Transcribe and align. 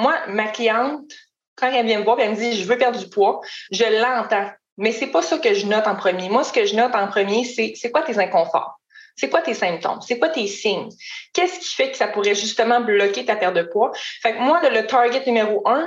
moi, 0.00 0.14
ma 0.28 0.48
cliente, 0.48 1.12
quand 1.56 1.70
elle 1.72 1.86
vient 1.86 1.98
me 1.98 2.04
voir, 2.04 2.18
elle 2.20 2.30
me 2.30 2.36
dit, 2.36 2.60
je 2.60 2.66
veux 2.66 2.78
perdre 2.78 2.98
du 2.98 3.08
poids, 3.08 3.40
je 3.70 3.84
l'entends. 3.84 4.50
Mais 4.78 4.92
c'est 4.92 5.08
pas 5.08 5.22
ça 5.22 5.38
que 5.38 5.52
je 5.52 5.66
note 5.66 5.86
en 5.86 5.94
premier. 5.94 6.28
Moi, 6.30 6.42
ce 6.42 6.52
que 6.52 6.64
je 6.64 6.74
note 6.74 6.94
en 6.94 7.06
premier, 7.06 7.44
c'est 7.44 7.74
c'est 7.76 7.90
quoi 7.90 8.02
tes 8.02 8.18
inconforts? 8.18 8.80
C'est 9.16 9.28
quoi 9.28 9.42
tes 9.42 9.52
symptômes? 9.52 10.00
C'est 10.00 10.18
quoi 10.18 10.30
tes 10.30 10.46
signes? 10.46 10.88
Qu'est-ce 11.34 11.60
qui 11.60 11.74
fait 11.74 11.90
que 11.90 11.96
ça 11.98 12.08
pourrait 12.08 12.34
justement 12.34 12.80
bloquer 12.80 13.26
ta 13.26 13.36
perte 13.36 13.54
de 13.54 13.62
poids? 13.62 13.92
Fait 14.22 14.32
que 14.32 14.38
moi, 14.38 14.60
le, 14.62 14.86
target 14.86 15.22
numéro 15.26 15.62
un, 15.68 15.86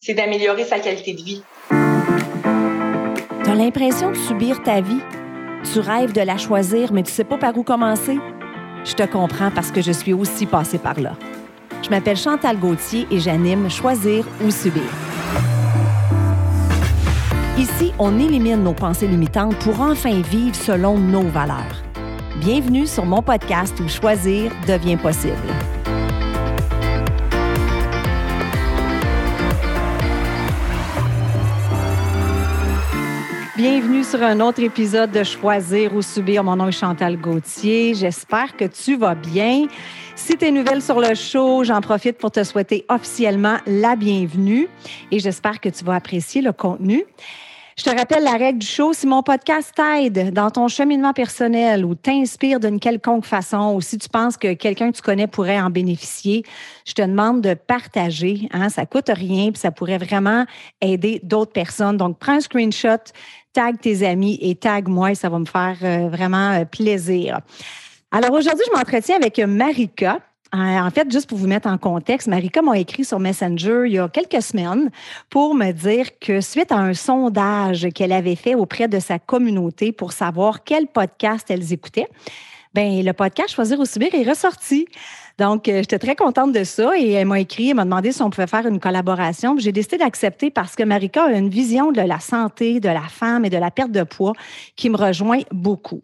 c'est 0.00 0.14
d'améliorer 0.14 0.64
sa 0.64 0.78
qualité 0.78 1.12
de 1.12 1.22
vie. 1.22 1.42
Tu 1.68 3.50
as 3.50 3.54
l'impression 3.54 4.10
de 4.10 4.16
subir 4.16 4.62
ta 4.62 4.80
vie? 4.80 5.02
Tu 5.70 5.80
rêves 5.80 6.12
de 6.12 6.22
la 6.22 6.38
choisir, 6.38 6.94
mais 6.94 7.02
tu 7.02 7.10
sais 7.10 7.24
pas 7.24 7.36
par 7.36 7.54
où 7.58 7.62
commencer? 7.62 8.16
Je 8.84 8.94
te 8.94 9.02
comprends 9.02 9.50
parce 9.50 9.70
que 9.70 9.82
je 9.82 9.92
suis 9.92 10.14
aussi 10.14 10.46
passée 10.46 10.78
par 10.78 10.98
là. 10.98 11.12
Je 11.82 11.88
m'appelle 11.88 12.16
Chantal 12.16 12.58
Gauthier 12.58 13.06
et 13.10 13.18
j'anime 13.18 13.70
Choisir 13.70 14.26
ou 14.44 14.50
Subir. 14.50 14.82
Ici, 17.58 17.92
on 17.98 18.18
élimine 18.18 18.62
nos 18.62 18.74
pensées 18.74 19.06
limitantes 19.06 19.56
pour 19.58 19.80
enfin 19.80 20.20
vivre 20.20 20.54
selon 20.54 20.98
nos 20.98 21.22
valeurs. 21.22 21.82
Bienvenue 22.36 22.86
sur 22.86 23.04
mon 23.04 23.22
podcast 23.22 23.78
où 23.80 23.88
choisir 23.88 24.52
devient 24.66 24.96
possible. 24.96 25.34
Bienvenue 33.56 34.04
sur 34.04 34.22
un 34.22 34.40
autre 34.40 34.62
épisode 34.62 35.10
de 35.10 35.22
Choisir 35.22 35.94
ou 35.94 36.00
Subir. 36.00 36.42
Mon 36.42 36.56
nom 36.56 36.68
est 36.68 36.72
Chantal 36.72 37.18
Gauthier. 37.18 37.92
J'espère 37.94 38.56
que 38.56 38.64
tu 38.64 38.96
vas 38.96 39.14
bien. 39.14 39.66
Si 40.22 40.36
tu 40.36 40.44
es 40.44 40.50
nouvelle 40.50 40.82
sur 40.82 41.00
le 41.00 41.14
show, 41.14 41.64
j'en 41.64 41.80
profite 41.80 42.18
pour 42.18 42.30
te 42.30 42.44
souhaiter 42.44 42.84
officiellement 42.90 43.56
la 43.66 43.96
bienvenue 43.96 44.68
et 45.10 45.18
j'espère 45.18 45.60
que 45.60 45.70
tu 45.70 45.82
vas 45.82 45.94
apprécier 45.94 46.42
le 46.42 46.52
contenu. 46.52 47.04
Je 47.78 47.84
te 47.84 47.90
rappelle 47.90 48.22
la 48.22 48.32
règle 48.32 48.58
du 48.58 48.66
show. 48.66 48.92
Si 48.92 49.06
mon 49.06 49.22
podcast 49.22 49.72
t'aide 49.74 50.34
dans 50.34 50.50
ton 50.50 50.68
cheminement 50.68 51.14
personnel 51.14 51.86
ou 51.86 51.94
t'inspire 51.94 52.60
d'une 52.60 52.78
quelconque 52.78 53.24
façon, 53.24 53.72
ou 53.74 53.80
si 53.80 53.96
tu 53.96 54.10
penses 54.10 54.36
que 54.36 54.52
quelqu'un 54.52 54.92
que 54.92 54.96
tu 54.96 55.02
connais 55.02 55.26
pourrait 55.26 55.58
en 55.58 55.70
bénéficier, 55.70 56.44
je 56.84 56.92
te 56.92 57.02
demande 57.02 57.40
de 57.40 57.54
partager. 57.54 58.46
Hein? 58.52 58.68
Ça 58.68 58.84
coûte 58.84 59.08
rien, 59.08 59.50
puis 59.50 59.58
ça 59.58 59.70
pourrait 59.70 59.98
vraiment 59.98 60.44
aider 60.82 61.20
d'autres 61.24 61.52
personnes. 61.52 61.96
Donc, 61.96 62.18
prends 62.18 62.34
un 62.34 62.40
screenshot, 62.40 62.98
tag 63.54 63.80
tes 63.80 64.06
amis 64.06 64.38
et 64.42 64.54
tag 64.54 64.86
moi, 64.86 65.14
ça 65.14 65.30
va 65.30 65.38
me 65.38 65.46
faire 65.46 65.78
euh, 65.82 66.08
vraiment 66.10 66.52
euh, 66.52 66.66
plaisir. 66.66 67.40
Alors 68.12 68.32
aujourd'hui, 68.32 68.64
je 68.66 68.76
m'entretiens 68.76 69.16
avec 69.16 69.38
Marika. 69.38 70.18
Euh, 70.52 70.58
en 70.58 70.90
fait, 70.90 71.08
juste 71.12 71.28
pour 71.28 71.38
vous 71.38 71.46
mettre 71.46 71.68
en 71.68 71.78
contexte, 71.78 72.26
Marika 72.26 72.60
m'a 72.60 72.76
écrit 72.76 73.04
sur 73.04 73.20
Messenger 73.20 73.82
il 73.86 73.92
y 73.92 73.98
a 74.00 74.08
quelques 74.08 74.42
semaines 74.42 74.90
pour 75.28 75.54
me 75.54 75.70
dire 75.70 76.18
que 76.18 76.40
suite 76.40 76.72
à 76.72 76.78
un 76.78 76.92
sondage 76.92 77.86
qu'elle 77.94 78.10
avait 78.10 78.34
fait 78.34 78.56
auprès 78.56 78.88
de 78.88 78.98
sa 78.98 79.20
communauté 79.20 79.92
pour 79.92 80.10
savoir 80.10 80.64
quel 80.64 80.88
podcast 80.88 81.48
elles 81.52 81.72
écoutaient, 81.72 82.08
ben 82.74 83.04
le 83.04 83.12
podcast 83.12 83.54
Choisir 83.54 83.80
ou 83.80 83.84
subir 83.84 84.14
est 84.14 84.28
ressorti. 84.28 84.86
Donc, 85.38 85.68
euh, 85.68 85.78
j'étais 85.78 85.98
très 85.98 86.16
contente 86.16 86.52
de 86.52 86.64
ça 86.64 86.90
et 86.98 87.12
elle 87.12 87.26
m'a 87.26 87.40
écrit, 87.40 87.70
elle 87.70 87.76
m'a 87.76 87.84
demandé 87.84 88.12
si 88.12 88.20
on 88.22 88.28
pouvait 88.28 88.46
faire 88.46 88.66
une 88.66 88.78
collaboration. 88.78 89.56
J'ai 89.58 89.72
décidé 89.72 89.96
d'accepter 89.96 90.50
parce 90.50 90.76
que 90.76 90.82
Marika 90.82 91.24
a 91.24 91.32
une 91.32 91.48
vision 91.48 91.92
de 91.92 92.02
la 92.02 92.20
santé, 92.20 92.78
de 92.78 92.88
la 92.88 93.08
femme 93.08 93.44
et 93.44 93.50
de 93.50 93.56
la 93.56 93.70
perte 93.70 93.90
de 93.90 94.02
poids 94.02 94.34
qui 94.76 94.90
me 94.90 94.96
rejoint 94.96 95.40
beaucoup. 95.50 96.00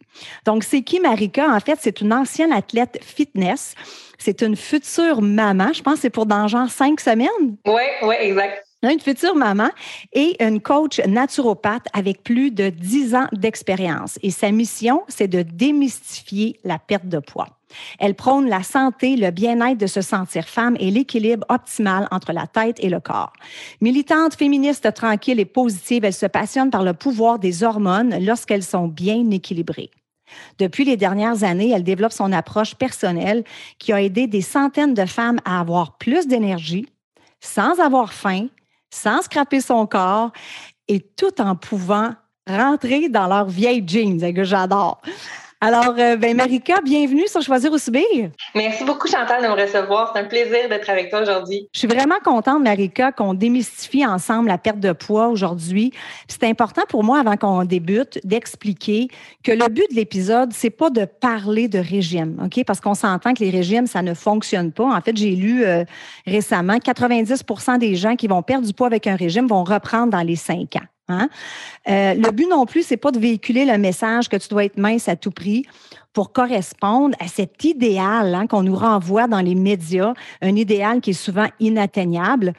Donc, 0.46 0.64
c'est 0.64 0.82
qui 0.82 1.00
Marika? 1.00 1.54
En 1.54 1.60
fait, 1.60 1.78
c'est 1.80 2.00
une 2.00 2.12
ancienne 2.12 2.52
athlète 2.52 2.98
fitness. 3.02 3.74
C'est 4.18 4.40
une 4.40 4.56
future 4.56 5.20
maman. 5.20 5.72
Je 5.74 5.82
pense 5.82 5.96
que 5.96 6.00
c'est 6.00 6.10
pour 6.10 6.26
dans 6.26 6.48
genre 6.48 6.70
cinq 6.70 7.00
semaines. 7.00 7.56
Oui, 7.66 7.82
oui, 8.02 8.14
exact 8.20 8.65
une 8.82 9.00
future 9.00 9.34
maman 9.34 9.70
et 10.12 10.42
une 10.42 10.60
coach 10.60 11.00
naturopathe 11.06 11.86
avec 11.92 12.22
plus 12.22 12.50
de 12.50 12.68
dix 12.68 13.14
ans 13.14 13.26
d'expérience. 13.32 14.18
Et 14.22 14.30
sa 14.30 14.50
mission, 14.50 15.02
c'est 15.08 15.28
de 15.28 15.42
démystifier 15.42 16.60
la 16.64 16.78
perte 16.78 17.08
de 17.08 17.18
poids. 17.18 17.48
Elle 17.98 18.14
prône 18.14 18.48
la 18.48 18.62
santé, 18.62 19.16
le 19.16 19.30
bien-être 19.30 19.78
de 19.78 19.86
se 19.86 20.00
sentir 20.00 20.48
femme 20.48 20.76
et 20.78 20.90
l'équilibre 20.90 21.44
optimal 21.48 22.06
entre 22.10 22.32
la 22.32 22.46
tête 22.46 22.76
et 22.80 22.88
le 22.88 23.00
corps. 23.00 23.32
Militante, 23.80 24.34
féministe, 24.34 24.92
tranquille 24.94 25.40
et 25.40 25.44
positive, 25.44 26.04
elle 26.04 26.12
se 26.12 26.26
passionne 26.26 26.70
par 26.70 26.84
le 26.84 26.94
pouvoir 26.94 27.38
des 27.38 27.64
hormones 27.64 28.16
lorsqu'elles 28.24 28.62
sont 28.62 28.86
bien 28.86 29.30
équilibrées. 29.30 29.90
Depuis 30.58 30.84
les 30.84 30.96
dernières 30.96 31.44
années, 31.44 31.70
elle 31.70 31.84
développe 31.84 32.12
son 32.12 32.32
approche 32.32 32.74
personnelle 32.74 33.44
qui 33.78 33.92
a 33.92 34.02
aidé 34.02 34.26
des 34.26 34.42
centaines 34.42 34.94
de 34.94 35.06
femmes 35.06 35.40
à 35.44 35.60
avoir 35.60 35.96
plus 35.98 36.26
d'énergie, 36.26 36.86
sans 37.40 37.78
avoir 37.80 38.12
faim, 38.12 38.48
sans 38.90 39.22
scraper 39.22 39.60
son 39.60 39.86
corps 39.86 40.32
et 40.88 41.00
tout 41.00 41.40
en 41.40 41.56
pouvant 41.56 42.10
rentrer 42.48 43.08
dans 43.08 43.26
leur 43.26 43.46
vieille 43.46 43.84
jeans, 43.86 44.32
que 44.32 44.44
j'adore. 44.44 45.00
Alors, 45.62 45.94
euh, 45.98 46.16
ben, 46.16 46.36
Marika, 46.36 46.82
bienvenue 46.82 47.26
sur 47.28 47.40
Choisir 47.40 47.72
ou 47.72 47.78
Subir. 47.78 48.30
Merci 48.54 48.84
beaucoup, 48.84 49.08
Chantal, 49.08 49.42
de 49.42 49.48
me 49.48 49.58
recevoir. 49.58 50.12
C'est 50.12 50.20
un 50.20 50.24
plaisir 50.24 50.68
d'être 50.68 50.90
avec 50.90 51.08
toi 51.08 51.22
aujourd'hui. 51.22 51.66
Je 51.72 51.78
suis 51.78 51.88
vraiment 51.88 52.16
contente, 52.22 52.62
Marika, 52.62 53.10
qu'on 53.10 53.32
démystifie 53.32 54.04
ensemble 54.04 54.48
la 54.48 54.58
perte 54.58 54.80
de 54.80 54.92
poids 54.92 55.28
aujourd'hui. 55.28 55.94
C'est 56.28 56.44
important 56.44 56.82
pour 56.90 57.04
moi, 57.04 57.20
avant 57.20 57.38
qu'on 57.38 57.64
débute, 57.64 58.20
d'expliquer 58.22 59.08
que 59.42 59.52
le 59.52 59.66
but 59.68 59.90
de 59.90 59.96
l'épisode, 59.96 60.52
c'est 60.52 60.68
pas 60.68 60.90
de 60.90 61.06
parler 61.06 61.68
de 61.68 61.78
régime, 61.78 62.38
OK? 62.44 62.62
Parce 62.66 62.82
qu'on 62.82 62.94
s'entend 62.94 63.32
que 63.32 63.42
les 63.42 63.50
régimes, 63.50 63.86
ça 63.86 64.02
ne 64.02 64.12
fonctionne 64.12 64.72
pas. 64.72 64.84
En 64.84 65.00
fait, 65.00 65.16
j'ai 65.16 65.34
lu 65.34 65.64
euh, 65.64 65.84
récemment, 66.26 66.76
90% 66.76 67.78
des 67.78 67.96
gens 67.96 68.14
qui 68.14 68.26
vont 68.26 68.42
perdre 68.42 68.66
du 68.66 68.74
poids 68.74 68.88
avec 68.88 69.06
un 69.06 69.16
régime 69.16 69.46
vont 69.46 69.64
reprendre 69.64 70.12
dans 70.12 70.22
les 70.22 70.36
cinq 70.36 70.76
ans. 70.76 70.86
Hein? 71.08 71.28
Euh, 71.88 72.14
le 72.14 72.30
but 72.32 72.48
non 72.48 72.66
plus, 72.66 72.82
c'est 72.82 72.96
pas 72.96 73.12
de 73.12 73.18
véhiculer 73.18 73.64
le 73.64 73.78
message 73.78 74.28
que 74.28 74.36
tu 74.36 74.48
dois 74.48 74.64
être 74.64 74.76
mince 74.76 75.08
à 75.08 75.16
tout 75.16 75.30
prix 75.30 75.64
pour 76.12 76.32
correspondre 76.32 77.16
à 77.20 77.28
cet 77.28 77.62
idéal 77.64 78.34
hein, 78.34 78.46
qu'on 78.46 78.62
nous 78.62 78.74
renvoie 78.74 79.28
dans 79.28 79.40
les 79.40 79.54
médias, 79.54 80.14
un 80.42 80.56
idéal 80.56 81.00
qui 81.00 81.10
est 81.10 81.12
souvent 81.12 81.46
inatteignable. 81.60 82.54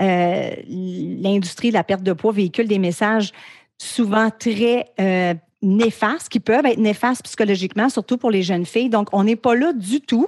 Euh, 0.00 0.50
l'industrie 0.68 1.68
de 1.68 1.74
la 1.74 1.84
perte 1.84 2.02
de 2.02 2.12
poids 2.12 2.32
véhicule 2.32 2.68
des 2.68 2.78
messages 2.78 3.32
souvent 3.78 4.30
très 4.30 4.86
euh, 5.00 5.34
néfastes, 5.62 6.28
qui 6.28 6.40
peuvent 6.40 6.66
être 6.66 6.78
néfastes 6.78 7.22
psychologiquement, 7.22 7.88
surtout 7.88 8.18
pour 8.18 8.30
les 8.30 8.42
jeunes 8.42 8.66
filles. 8.66 8.90
Donc, 8.90 9.08
on 9.12 9.24
n'est 9.24 9.36
pas 9.36 9.54
là 9.54 9.72
du 9.72 10.00
tout 10.00 10.26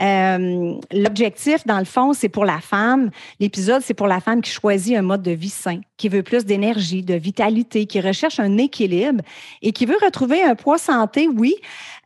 euh, 0.00 0.74
l'objectif, 0.92 1.66
dans 1.66 1.78
le 1.78 1.84
fond, 1.84 2.12
c'est 2.12 2.28
pour 2.28 2.44
la 2.44 2.60
femme. 2.60 3.10
L'épisode, 3.38 3.82
c'est 3.82 3.94
pour 3.94 4.08
la 4.08 4.20
femme 4.20 4.42
qui 4.42 4.50
choisit 4.50 4.96
un 4.96 5.02
mode 5.02 5.22
de 5.22 5.30
vie 5.30 5.48
sain, 5.48 5.80
qui 5.96 6.08
veut 6.08 6.22
plus 6.22 6.44
d'énergie, 6.44 7.02
de 7.02 7.14
vitalité, 7.14 7.86
qui 7.86 8.00
recherche 8.00 8.40
un 8.40 8.58
équilibre 8.58 9.22
et 9.62 9.72
qui 9.72 9.86
veut 9.86 9.96
retrouver 10.02 10.42
un 10.42 10.56
poids 10.56 10.78
santé, 10.78 11.28
oui, 11.28 11.54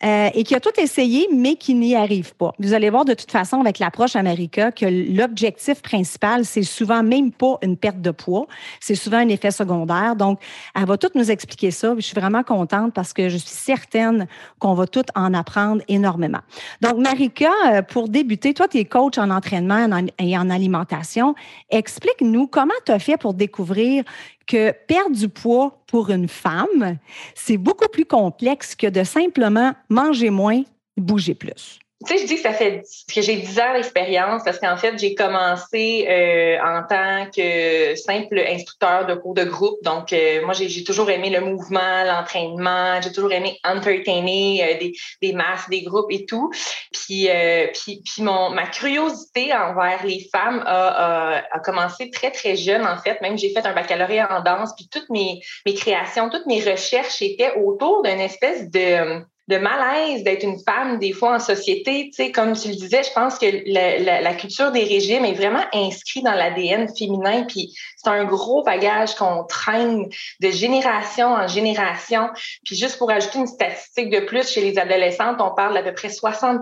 euh, 0.04 0.30
et 0.34 0.44
qui 0.44 0.54
a 0.54 0.60
tout 0.60 0.78
essayé, 0.78 1.28
mais 1.32 1.56
qui 1.56 1.74
n'y 1.74 1.94
arrive 1.94 2.34
pas. 2.34 2.52
Vous 2.58 2.74
allez 2.74 2.90
voir 2.90 3.04
de 3.04 3.14
toute 3.14 3.30
façon 3.30 3.60
avec 3.60 3.78
l'approche 3.78 4.16
America 4.16 4.70
que 4.72 4.86
l'objectif 4.86 5.82
principal, 5.82 6.44
c'est 6.44 6.62
souvent 6.62 7.02
même 7.02 7.32
pas 7.32 7.58
une 7.62 7.76
perte 7.76 8.00
de 8.00 8.10
poids, 8.10 8.46
c'est 8.80 8.94
souvent 8.94 9.18
un 9.18 9.28
effet 9.28 9.50
secondaire. 9.50 10.16
Donc, 10.16 10.40
elle 10.74 10.86
va 10.86 10.96
tout 10.96 11.10
nous 11.14 11.30
expliquer 11.30 11.70
ça. 11.70 11.94
Je 11.96 12.02
suis 12.02 12.14
vraiment 12.14 12.42
contente 12.42 12.92
parce 12.94 13.12
que 13.12 13.28
je 13.28 13.36
suis 13.36 13.48
certaine 13.48 14.26
qu'on 14.58 14.74
va 14.74 14.86
tout 14.86 15.04
en 15.14 15.34
apprendre 15.34 15.82
énormément. 15.88 16.40
Donc, 16.80 16.98
Marika, 16.98 17.50
euh, 17.66 17.82
pour 17.82 18.08
débuter, 18.08 18.54
toi, 18.54 18.68
tu 18.68 18.78
es 18.78 18.84
coach 18.84 19.18
en 19.18 19.30
entraînement 19.30 19.88
et 20.18 20.38
en 20.38 20.50
alimentation. 20.50 21.34
Explique-nous 21.70 22.46
comment 22.46 22.74
tu 22.86 22.92
as 22.92 22.98
fait 22.98 23.16
pour 23.16 23.34
découvrir 23.34 24.04
que 24.48 24.72
perdre 24.88 25.14
du 25.14 25.28
poids 25.28 25.84
pour 25.86 26.10
une 26.10 26.26
femme, 26.26 26.98
c'est 27.34 27.58
beaucoup 27.58 27.88
plus 27.88 28.06
complexe 28.06 28.74
que 28.74 28.88
de 28.88 29.04
simplement 29.04 29.74
manger 29.88 30.30
moins, 30.30 30.62
bouger 30.96 31.34
plus. 31.34 31.78
Tu 32.06 32.16
sais, 32.16 32.22
je 32.22 32.26
dis 32.28 32.36
que 32.36 32.42
ça 32.42 32.52
fait 32.52 32.84
que 33.12 33.20
j'ai 33.22 33.34
10 33.34 33.58
ans 33.58 33.72
d'expérience 33.74 34.42
parce 34.44 34.60
qu'en 34.60 34.76
fait, 34.76 34.96
j'ai 34.98 35.16
commencé 35.16 36.06
euh, 36.08 36.56
en 36.62 36.84
tant 36.86 37.28
que 37.28 37.96
simple 37.96 38.38
instructeur 38.38 39.04
de 39.06 39.14
cours 39.16 39.34
de 39.34 39.42
groupe. 39.42 39.82
Donc, 39.82 40.12
euh, 40.12 40.44
moi, 40.44 40.54
j'ai 40.54 40.84
toujours 40.84 41.10
aimé 41.10 41.28
le 41.28 41.40
mouvement, 41.40 42.04
l'entraînement. 42.04 43.02
J'ai 43.02 43.10
toujours 43.10 43.32
aimé 43.32 43.58
entertainer 43.64 44.62
euh, 44.62 44.78
des, 44.78 44.92
des 45.20 45.32
masses, 45.32 45.68
des 45.70 45.82
groupes 45.82 46.12
et 46.12 46.24
tout. 46.24 46.52
Puis, 46.92 47.28
puis, 47.74 48.00
puis 48.04 48.22
mon, 48.22 48.50
ma 48.50 48.68
curiosité 48.68 49.52
envers 49.52 50.06
les 50.06 50.28
femmes 50.32 50.62
a, 50.66 51.38
a, 51.38 51.42
a, 51.50 51.58
commencé 51.58 52.10
très, 52.10 52.30
très 52.30 52.54
jeune, 52.54 52.86
en 52.86 52.96
fait. 52.98 53.20
Même 53.22 53.36
j'ai 53.36 53.50
fait 53.50 53.66
un 53.66 53.74
baccalauréat 53.74 54.38
en 54.38 54.40
danse. 54.40 54.72
Puis 54.76 54.88
toutes 54.88 55.10
mes, 55.10 55.40
mes 55.66 55.74
créations, 55.74 56.30
toutes 56.30 56.46
mes 56.46 56.60
recherches 56.60 57.20
étaient 57.22 57.54
autour 57.56 58.04
d'une 58.04 58.20
espèce 58.20 58.70
de 58.70 59.24
de 59.48 59.56
malaise 59.56 60.22
d'être 60.24 60.44
une 60.44 60.58
femme 60.58 60.98
des 60.98 61.12
fois 61.12 61.36
en 61.36 61.38
société. 61.38 62.10
Tu 62.10 62.24
sais, 62.24 62.32
comme 62.32 62.52
tu 62.52 62.68
le 62.68 62.74
disais, 62.74 63.02
je 63.02 63.12
pense 63.14 63.38
que 63.38 63.46
la, 63.66 64.20
la, 64.20 64.34
culture 64.34 64.70
des 64.72 64.84
régimes 64.84 65.24
est 65.24 65.32
vraiment 65.32 65.64
inscrite 65.72 66.24
dans 66.24 66.34
l'ADN 66.34 66.86
féminin, 66.94 67.44
puis 67.48 67.74
c'est 67.96 68.10
un 68.10 68.24
gros 68.24 68.62
bagage 68.62 69.14
qu'on 69.14 69.44
traîne 69.44 70.06
de 70.40 70.50
génération 70.50 71.28
en 71.28 71.48
génération. 71.48 72.28
Puis 72.64 72.76
juste 72.76 72.98
pour 72.98 73.10
ajouter 73.10 73.38
une 73.38 73.46
statistique 73.46 74.10
de 74.10 74.20
plus, 74.20 74.50
chez 74.50 74.60
les 74.60 74.78
adolescentes, 74.78 75.40
on 75.40 75.54
parle 75.54 75.74
d'à 75.74 75.82
peu 75.82 75.94
près 75.94 76.10
60 76.10 76.60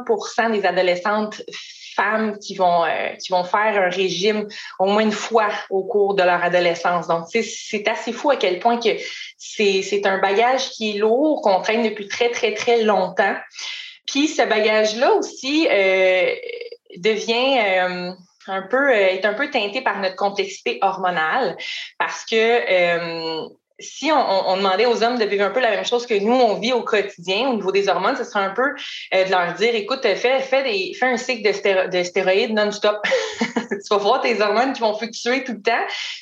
des 0.52 0.64
adolescentes 0.64 1.42
femmes 1.96 2.38
qui 2.38 2.54
vont, 2.54 2.84
euh, 2.84 3.08
qui 3.22 3.32
vont 3.32 3.44
faire 3.44 3.82
un 3.82 3.88
régime 3.88 4.46
au 4.78 4.86
moins 4.86 5.02
une 5.02 5.12
fois 5.12 5.48
au 5.70 5.84
cours 5.84 6.14
de 6.14 6.22
leur 6.22 6.42
adolescence. 6.42 7.08
Donc, 7.08 7.26
c'est 7.30 7.88
assez 7.88 8.12
fou 8.12 8.30
à 8.30 8.36
quel 8.36 8.58
point 8.58 8.78
que 8.78 8.90
c'est 9.38 10.06
un 10.06 10.18
bagage 10.18 10.70
qui 10.70 10.90
est 10.90 10.98
lourd, 10.98 11.40
qu'on 11.42 11.60
traîne 11.60 11.82
depuis 11.82 12.06
très, 12.08 12.30
très, 12.30 12.54
très 12.54 12.82
longtemps. 12.82 13.36
Puis 14.06 14.28
ce 14.28 14.42
bagage-là 14.42 15.14
aussi 15.14 15.66
euh, 15.68 16.32
devient 16.98 17.58
euh, 17.58 18.12
un 18.46 18.62
peu 18.62 18.92
est 18.92 19.24
un 19.24 19.34
peu 19.34 19.50
teinté 19.50 19.80
par 19.80 19.98
notre 20.00 20.14
complexité 20.14 20.78
hormonale 20.82 21.56
parce 21.98 22.24
que 22.24 23.48
si 23.78 24.10
on, 24.10 24.56
demandait 24.56 24.86
aux 24.86 25.02
hommes 25.02 25.18
de 25.18 25.24
vivre 25.24 25.44
un 25.44 25.50
peu 25.50 25.60
la 25.60 25.70
même 25.70 25.84
chose 25.84 26.06
que 26.06 26.14
nous, 26.14 26.32
on 26.32 26.58
vit 26.58 26.72
au 26.72 26.82
quotidien 26.82 27.48
au 27.48 27.54
niveau 27.54 27.72
des 27.72 27.88
hormones, 27.88 28.16
ce 28.16 28.24
serait 28.24 28.44
un 28.44 28.50
peu 28.50 28.74
euh, 29.14 29.24
de 29.24 29.30
leur 29.30 29.52
dire, 29.54 29.74
écoute, 29.74 30.00
fais, 30.02 30.40
fais, 30.40 30.62
des, 30.62 30.94
fais 30.98 31.06
un 31.06 31.16
cycle 31.16 31.42
de, 31.90 32.02
stéroïdes 32.02 32.54
non-stop. 32.54 33.06
tu 33.40 33.76
vas 33.90 33.96
voir 33.96 34.20
tes 34.22 34.40
hormones 34.40 34.72
qui 34.72 34.80
vont 34.80 34.96
fluctuer 34.96 35.44
tout 35.44 35.52
le 35.52 35.62
temps. 35.62 35.72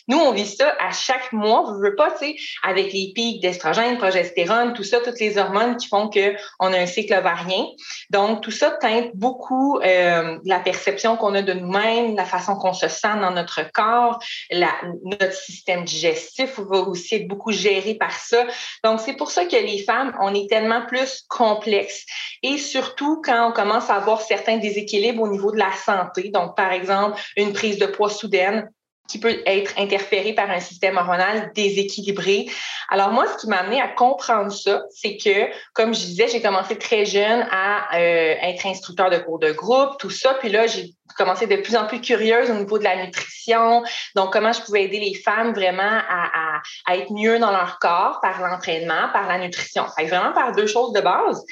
Nous, 0.08 0.18
on 0.18 0.32
vit 0.32 0.46
ça 0.46 0.74
à 0.80 0.90
chaque 0.90 1.32
mois. 1.32 1.64
On 1.68 1.78
veut 1.78 1.94
pas, 1.94 2.10
tu 2.10 2.26
sais, 2.26 2.36
avec 2.62 2.92
les 2.92 3.12
pics 3.14 3.40
d'estrogène, 3.40 3.98
progestérone, 3.98 4.72
tout 4.74 4.84
ça, 4.84 4.98
toutes 5.00 5.20
les 5.20 5.38
hormones 5.38 5.76
qui 5.76 5.86
font 5.86 6.10
qu'on 6.10 6.72
a 6.72 6.78
un 6.78 6.86
cycle 6.86 7.14
ovarien. 7.14 7.66
Donc, 8.10 8.40
tout 8.42 8.50
ça 8.50 8.72
teinte 8.72 9.10
beaucoup 9.14 9.78
euh, 9.78 10.38
la 10.44 10.60
perception 10.60 11.16
qu'on 11.16 11.34
a 11.34 11.42
de 11.42 11.52
nous-mêmes, 11.52 12.16
la 12.16 12.24
façon 12.24 12.56
qu'on 12.56 12.72
se 12.72 12.88
sent 12.88 13.16
dans 13.20 13.30
notre 13.30 13.70
corps, 13.72 14.18
la, 14.50 14.72
notre 15.04 15.34
système 15.34 15.84
digestif 15.84 16.58
va 16.58 16.78
aussi 16.80 17.14
être 17.16 17.28
beaucoup 17.28 17.44
géré 17.52 17.94
par 17.94 18.12
ça. 18.12 18.46
Donc, 18.82 19.00
c'est 19.00 19.14
pour 19.14 19.31
ça 19.31 19.44
que 19.44 19.56
les 19.56 19.82
femmes, 19.82 20.17
on 20.20 20.35
est 20.35 20.49
tellement 20.49 20.85
plus 20.87 21.25
complexes. 21.29 22.05
Et 22.43 22.58
surtout, 22.58 23.20
quand 23.25 23.49
on 23.49 23.52
commence 23.52 23.91
à 23.91 23.96
avoir 23.96 24.20
certains 24.20 24.58
déséquilibres 24.58 25.23
au 25.23 25.29
niveau 25.29 25.52
de 25.52 25.58
la 25.58 25.73
santé, 25.73 26.31
donc, 26.31 26.56
par 26.56 26.73
exemple, 26.73 27.20
une 27.37 27.52
prise 27.52 27.79
de 27.79 27.87
poids 27.87 28.11
soudaine, 28.11 28.69
qui 29.08 29.19
peut 29.19 29.43
être 29.44 29.73
interférée 29.79 30.32
par 30.32 30.50
un 30.50 30.61
système 30.61 30.96
hormonal 30.96 31.52
déséquilibré. 31.55 32.46
Alors 32.88 33.11
moi, 33.11 33.26
ce 33.26 33.37
qui 33.37 33.49
m'a 33.49 33.58
amené 33.58 33.81
à 33.81 33.88
comprendre 33.88 34.50
ça, 34.50 34.82
c'est 34.91 35.17
que, 35.17 35.50
comme 35.75 35.94
je 35.94 36.00
disais, 36.00 36.29
j'ai 36.29 36.41
commencé 36.41 36.79
très 36.79 37.05
jeune 37.05 37.46
à 37.50 37.96
euh, 37.96 38.35
être 38.41 38.67
instructeur 38.67 39.11
de 39.11 39.19
cours 39.19 39.38
de 39.38 39.52
groupe, 39.52 39.99
tout 39.99 40.11
ça. 40.11 40.35
Puis 40.35 40.49
là, 40.49 40.67
j'ai 40.67 40.94
commencé 41.16 41.46
de 41.46 41.56
plus 41.56 41.76
en 41.76 41.86
plus 41.86 42.00
curieuse 42.00 42.50
au 42.50 42.54
niveau 42.54 42.78
de 42.78 42.84
la 42.84 43.04
nutrition. 43.04 43.82
Donc, 44.14 44.32
comment 44.32 44.52
je 44.52 44.60
pouvais 44.62 44.84
aider 44.84 45.00
les 45.00 45.14
femmes 45.14 45.52
vraiment 45.52 45.82
à, 45.82 46.62
être 46.94 47.12
mieux 47.12 47.38
dans 47.38 47.50
leur 47.50 47.78
corps 47.78 48.20
par 48.22 48.40
l'entraînement, 48.40 49.08
par 49.12 49.28
la 49.28 49.38
nutrition. 49.38 49.84
Fait 49.96 50.06
vraiment 50.06 50.32
par 50.32 50.52
deux 50.52 50.66
choses 50.66 50.92
de 50.92 51.00
base. 51.00 51.44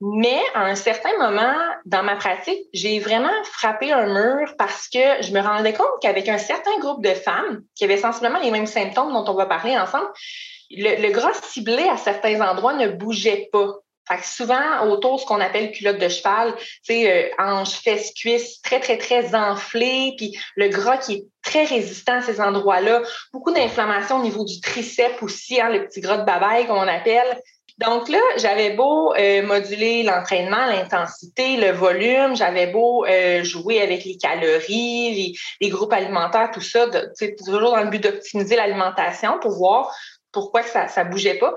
Mais 0.00 0.40
à 0.54 0.64
un 0.64 0.74
certain 0.74 1.16
moment 1.18 1.54
dans 1.86 2.02
ma 2.02 2.16
pratique, 2.16 2.60
j'ai 2.72 2.98
vraiment 2.98 3.32
frappé 3.44 3.92
un 3.92 4.06
mur 4.06 4.54
parce 4.58 4.88
que 4.88 5.22
je 5.22 5.32
me 5.32 5.40
rendais 5.40 5.72
compte 5.72 5.86
qu'avec 6.02 6.28
un 6.28 6.38
certain 6.38 6.76
groupe 6.78 7.02
de 7.02 7.14
femmes 7.14 7.62
qui 7.74 7.84
avaient 7.84 7.96
sensiblement 7.96 8.38
les 8.40 8.50
mêmes 8.50 8.66
symptômes 8.66 9.12
dont 9.12 9.24
on 9.26 9.34
va 9.34 9.46
parler 9.46 9.78
ensemble, 9.78 10.08
le, 10.70 11.10
gras 11.12 11.32
ciblé 11.42 11.88
à 11.88 11.96
certains 11.96 12.40
endroits 12.40 12.74
ne 12.74 12.88
bougeait 12.88 13.48
pas. 13.52 13.76
Fait 14.08 14.18
que 14.18 14.26
souvent, 14.26 14.86
autour 14.88 15.16
de 15.16 15.20
ce 15.20 15.26
qu'on 15.26 15.40
appelle 15.40 15.72
culotte 15.72 15.98
de 15.98 16.08
cheval, 16.08 16.54
sais, 16.82 17.10
euh, 17.10 17.42
hanche, 17.42 17.80
fesse, 17.80 18.12
cuisse, 18.12 18.60
très, 18.60 18.80
très, 18.80 18.98
très 18.98 19.34
enflé, 19.34 20.14
puis 20.16 20.36
le 20.56 20.68
gras 20.68 20.98
qui 20.98 21.14
est 21.14 21.24
très 21.42 21.64
résistant 21.64 22.18
à 22.18 22.22
ces 22.22 22.40
endroits-là. 22.40 23.02
Beaucoup 23.32 23.52
d'inflammation 23.52 24.18
au 24.18 24.22
niveau 24.22 24.44
du 24.44 24.60
triceps 24.60 25.22
aussi, 25.22 25.60
hein, 25.60 25.70
le 25.70 25.86
petit 25.86 26.00
gras 26.00 26.18
de 26.18 26.24
babaille, 26.24 26.66
comme 26.66 26.78
on 26.78 26.88
appelle. 26.88 27.38
Donc 27.78 28.08
là, 28.08 28.20
j'avais 28.36 28.70
beau 28.70 29.12
euh, 29.14 29.42
moduler 29.42 30.04
l'entraînement, 30.04 30.66
l'intensité, 30.66 31.56
le 31.56 31.72
volume, 31.72 32.36
j'avais 32.36 32.68
beau 32.68 33.04
euh, 33.04 33.42
jouer 33.42 33.80
avec 33.80 34.04
les 34.04 34.16
calories, 34.16 35.14
les, 35.14 35.32
les 35.60 35.68
groupes 35.70 35.92
alimentaires, 35.92 36.50
tout 36.52 36.60
ça, 36.60 36.86
toujours 36.88 37.72
dans 37.72 37.82
le 37.82 37.90
but 37.90 38.02
d'optimiser 38.02 38.54
l'alimentation 38.54 39.40
pour 39.40 39.52
voir 39.56 39.92
pourquoi 40.30 40.62
ça 40.62 40.86
ne 41.04 41.10
bougeait 41.10 41.38
pas. 41.38 41.54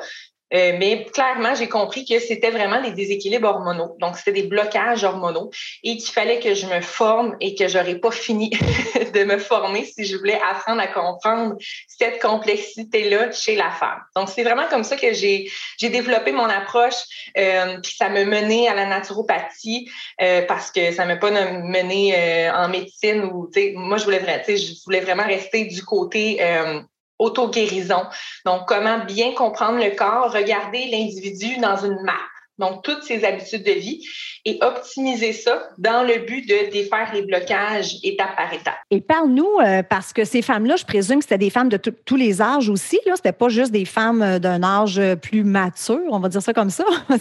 Euh, 0.53 0.77
mais 0.79 1.05
clairement, 1.13 1.55
j'ai 1.55 1.67
compris 1.67 2.05
que 2.05 2.19
c'était 2.19 2.51
vraiment 2.51 2.81
des 2.81 2.91
déséquilibres 2.91 3.47
hormonaux. 3.47 3.95
Donc, 3.99 4.17
c'était 4.17 4.41
des 4.41 4.47
blocages 4.47 5.03
hormonaux 5.03 5.49
et 5.83 5.97
qu'il 5.97 6.11
fallait 6.11 6.39
que 6.39 6.53
je 6.53 6.67
me 6.67 6.81
forme 6.81 7.35
et 7.41 7.55
que 7.55 7.67
j'aurais 7.67 7.95
pas 7.95 8.11
fini 8.11 8.49
de 9.13 9.23
me 9.23 9.38
former 9.38 9.83
si 9.85 10.05
je 10.05 10.17
voulais 10.17 10.39
apprendre 10.49 10.81
à 10.81 10.88
comprendre 10.88 11.55
cette 11.88 12.21
complexité-là 12.21 13.31
chez 13.31 13.55
la 13.55 13.71
femme. 13.71 13.99
Donc, 14.15 14.29
c'est 14.29 14.44
vraiment 14.44 14.67
comme 14.69 14.83
ça 14.83 14.95
que 14.95 15.13
j'ai, 15.13 15.49
j'ai 15.77 15.89
développé 15.89 16.31
mon 16.31 16.45
approche. 16.45 16.95
Euh, 17.38 17.79
puis 17.81 17.95
ça 17.97 18.09
me 18.09 18.23
menait 18.23 18.67
à 18.67 18.73
la 18.73 18.85
naturopathie 18.85 19.89
euh, 20.21 20.43
parce 20.43 20.71
que 20.71 20.91
ça 20.91 21.05
m'a 21.05 21.17
pas 21.17 21.31
mené 21.31 22.13
euh, 22.15 22.53
en 22.53 22.69
médecine 22.69 23.23
ou, 23.25 23.50
tu 23.53 23.59
sais, 23.59 23.73
moi, 23.75 23.97
je 23.97 24.05
voulais, 24.05 24.21
je 24.47 24.83
voulais 24.85 25.01
vraiment 25.01 25.25
rester 25.25 25.65
du 25.65 25.83
côté 25.83 26.38
euh, 26.41 26.79
auto-guérison. 27.19 28.03
Donc, 28.45 28.67
comment 28.67 29.05
bien 29.05 29.33
comprendre 29.33 29.83
le 29.83 29.95
corps, 29.95 30.31
regarder 30.31 30.87
l'individu 30.91 31.57
dans 31.57 31.77
une 31.77 32.01
map. 32.03 32.13
Donc, 32.59 32.83
toutes 32.83 33.03
ses 33.03 33.23
habitudes 33.23 33.63
de 33.63 33.71
vie 33.71 34.03
et 34.45 34.57
optimiser 34.61 35.31
ça 35.31 35.61
dans 35.77 36.03
le 36.03 36.25
but 36.25 36.47
de 36.47 36.71
défaire 36.71 37.11
les 37.13 37.21
blocages 37.21 37.97
étape 38.03 38.35
par 38.35 38.51
étape. 38.51 38.77
Et 38.89 38.99
parle-nous, 38.99 39.59
euh, 39.63 39.83
parce 39.83 40.11
que 40.11 40.25
ces 40.25 40.41
femmes-là, 40.41 40.75
je 40.75 40.85
présume 40.85 41.19
que 41.19 41.25
c'était 41.25 41.37
des 41.37 41.51
femmes 41.51 41.69
de 41.69 41.77
tous 41.77 42.15
les 42.15 42.41
âges 42.41 42.69
aussi. 42.69 42.99
Ce 43.05 43.11
n'était 43.11 43.31
pas 43.31 43.49
juste 43.49 43.71
des 43.71 43.85
femmes 43.85 44.23
euh, 44.23 44.39
d'un 44.39 44.63
âge 44.63 44.99
plus 45.21 45.43
mature, 45.43 46.01
on 46.09 46.19
va 46.19 46.29
dire 46.29 46.41
ça 46.41 46.53
comme 46.53 46.71
ça. 46.71 46.85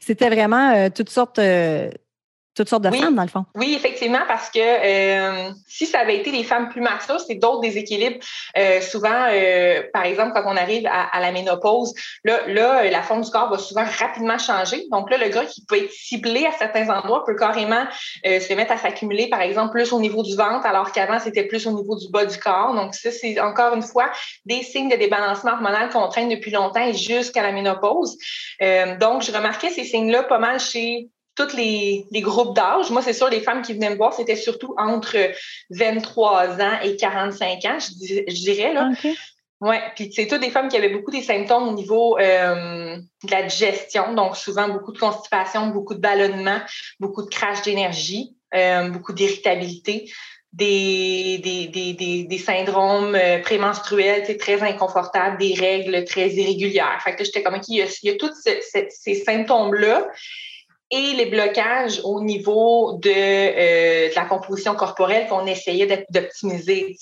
c'était 0.00 0.28
vraiment 0.28 0.72
euh, 0.74 0.88
toutes 0.92 1.10
sortes 1.10 1.38
toutes 2.54 2.68
sortes 2.68 2.84
de 2.84 2.90
femmes, 2.90 3.16
dans 3.16 3.22
le 3.22 3.28
fond. 3.28 3.44
Oui, 3.56 3.74
effectivement, 3.74 4.22
parce 4.28 4.48
que 4.48 4.60
euh, 4.60 5.50
si 5.66 5.86
ça 5.86 6.00
avait 6.00 6.16
été 6.16 6.30
des 6.30 6.44
femmes 6.44 6.68
plus 6.68 6.80
matures, 6.80 7.20
c'est 7.20 7.34
d'autres 7.34 7.60
déséquilibres. 7.60 8.18
Euh, 8.56 8.80
souvent, 8.80 9.26
euh, 9.32 9.82
par 9.92 10.04
exemple, 10.04 10.32
quand 10.34 10.44
on 10.46 10.56
arrive 10.56 10.86
à, 10.86 11.20
la 11.20 11.32
ménopause, 11.32 11.94
là, 12.22 12.46
là, 12.46 12.88
la 12.88 13.02
forme 13.02 13.22
du 13.22 13.30
corps 13.30 13.50
va 13.50 13.58
souvent 13.58 13.84
rapidement 13.98 14.38
changer. 14.38 14.84
Donc 14.92 15.10
là, 15.10 15.18
le 15.18 15.28
gras 15.30 15.46
qui 15.46 15.64
peut 15.66 15.78
être 15.78 15.90
ciblé 15.90 16.46
à 16.46 16.52
certains 16.52 16.88
endroits 16.90 17.24
peut 17.24 17.34
carrément 17.34 17.84
se 18.24 18.54
mettre 18.54 18.72
à 18.72 18.78
s'accumuler, 18.78 19.28
par 19.28 19.40
exemple, 19.40 19.72
plus 19.72 19.92
au 19.92 20.00
niveau 20.00 20.22
du 20.22 20.36
ventre, 20.36 20.66
alors 20.66 20.92
qu'avant, 20.92 21.18
c'était 21.18 21.44
plus 21.44 21.66
au 21.66 21.72
niveau 21.72 21.96
du 21.96 22.08
bas 22.10 22.24
du 22.24 22.38
corps. 22.38 22.74
Donc 22.74 22.94
ça, 22.94 23.10
c'est 23.10 23.40
encore 23.40 23.74
une 23.74 23.82
fois 23.82 24.10
des 24.44 24.62
signes 24.62 24.88
de 24.88 24.96
débalancement 24.96 25.52
hormonal 25.52 25.88
qu'on 25.90 26.08
traîne 26.08 26.28
depuis 26.28 26.52
longtemps 26.52 26.86
et 26.86 26.94
jusqu'à 26.94 27.42
la 27.42 27.50
ménopause. 27.50 28.16
donc, 29.00 29.22
je 29.22 29.32
remarquais 29.32 29.70
ces 29.70 29.84
signes-là 29.84 30.22
pas 30.24 30.38
mal 30.38 30.60
chez 30.60 31.08
tous 31.36 31.56
les, 31.56 32.06
groupes 32.14 32.54
d'âge. 32.54 32.90
Moi, 32.90 33.02
c'est 33.02 33.12
sûr, 33.12 33.28
les 33.28 33.40
femmes 33.40 33.62
qui 33.62 33.74
venaient 33.74 33.90
me 33.90 33.96
voir, 33.96 34.12
c'était 34.12 34.36
surtout 34.36 34.74
entre 34.78 35.16
23 35.70 36.60
ans 36.60 36.80
et 36.82 36.96
45 36.96 37.64
ans, 37.64 37.78
je, 37.78 38.44
dirais. 38.44 38.72
Là. 38.72 38.90
Ouais, 39.60 39.80
puis 39.96 40.12
c'est 40.12 40.26
toutes 40.26 40.40
des 40.40 40.50
femmes 40.50 40.68
qui 40.68 40.76
avaient 40.76 40.90
beaucoup 40.90 41.10
des 41.10 41.22
symptômes 41.22 41.68
au 41.68 41.72
niveau 41.72 42.18
euh, 42.18 42.96
de 42.96 43.30
la 43.30 43.44
digestion, 43.44 44.12
donc 44.12 44.36
souvent 44.36 44.68
beaucoup 44.68 44.92
de 44.92 44.98
constipation, 44.98 45.68
beaucoup 45.68 45.94
de 45.94 46.00
ballonnement, 46.00 46.58
beaucoup 47.00 47.22
de 47.22 47.30
crash 47.30 47.62
d'énergie, 47.62 48.36
euh, 48.54 48.90
beaucoup 48.90 49.12
d'irritabilité, 49.12 50.10
des, 50.52 51.38
des, 51.38 52.26
des, 52.28 52.38
syndromes 52.38 53.14
euh, 53.14 53.40
prémenstruels 53.40 54.36
très 54.36 54.62
inconfortables, 54.62 55.38
des 55.38 55.54
règles 55.54 56.04
très 56.04 56.28
irrégulières. 56.28 57.00
Fait 57.02 57.16
que 57.16 57.24
j'étais 57.24 57.42
comme, 57.42 57.58
il 57.66 57.76
y 57.76 57.82
a, 57.82 57.86
il 58.02 58.10
y 58.10 58.12
a 58.12 58.16
tous 58.16 58.34
ces 58.90 59.14
symptômes-là 59.14 60.08
et 60.90 61.14
les 61.16 61.26
blocages 61.26 62.00
au 62.04 62.22
niveau 62.22 62.98
de, 62.98 63.10
euh, 63.10 64.10
la 64.14 64.24
composition 64.24 64.74
corporelle 64.74 65.26
qu'on 65.28 65.46
essayait 65.46 66.06
d'optimiser. 66.10 66.96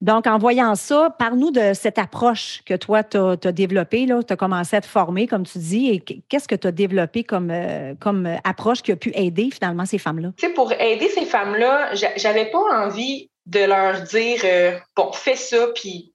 Donc, 0.00 0.28
en 0.28 0.38
voyant 0.38 0.76
ça, 0.76 1.14
parle-nous 1.18 1.50
de 1.50 1.72
cette 1.74 1.98
approche 1.98 2.62
que 2.64 2.74
toi, 2.74 3.02
tu 3.02 3.18
as, 3.18 3.52
développée. 3.52 4.06
Tu 4.06 4.32
as 4.32 4.36
commencé 4.36 4.76
à 4.76 4.80
te 4.80 4.86
former, 4.86 5.26
comme 5.26 5.44
tu 5.44 5.58
dis, 5.58 5.88
et 5.90 5.98
qu'est-ce 6.00 6.46
que 6.46 6.54
tu 6.54 6.68
as 6.68 6.72
développé 6.72 7.24
comme, 7.24 7.50
euh, 7.50 7.94
comme 7.98 8.28
approche 8.44 8.82
qui 8.82 8.92
a 8.92 8.96
pu 8.96 9.10
aider 9.14 9.50
finalement 9.50 9.86
ces 9.86 9.98
femmes-là? 9.98 10.32
Pour 10.54 10.72
aider 10.72 11.08
ces 11.08 11.24
femmes-là, 11.24 11.94
j'avais 12.16 12.46
pas 12.46 12.62
envie 12.84 13.28
de 13.46 13.60
leur 13.60 14.02
dire, 14.02 14.40
euh, 14.44 14.78
bon, 14.94 15.10
fais 15.12 15.36
ça, 15.36 15.68
puis 15.74 16.12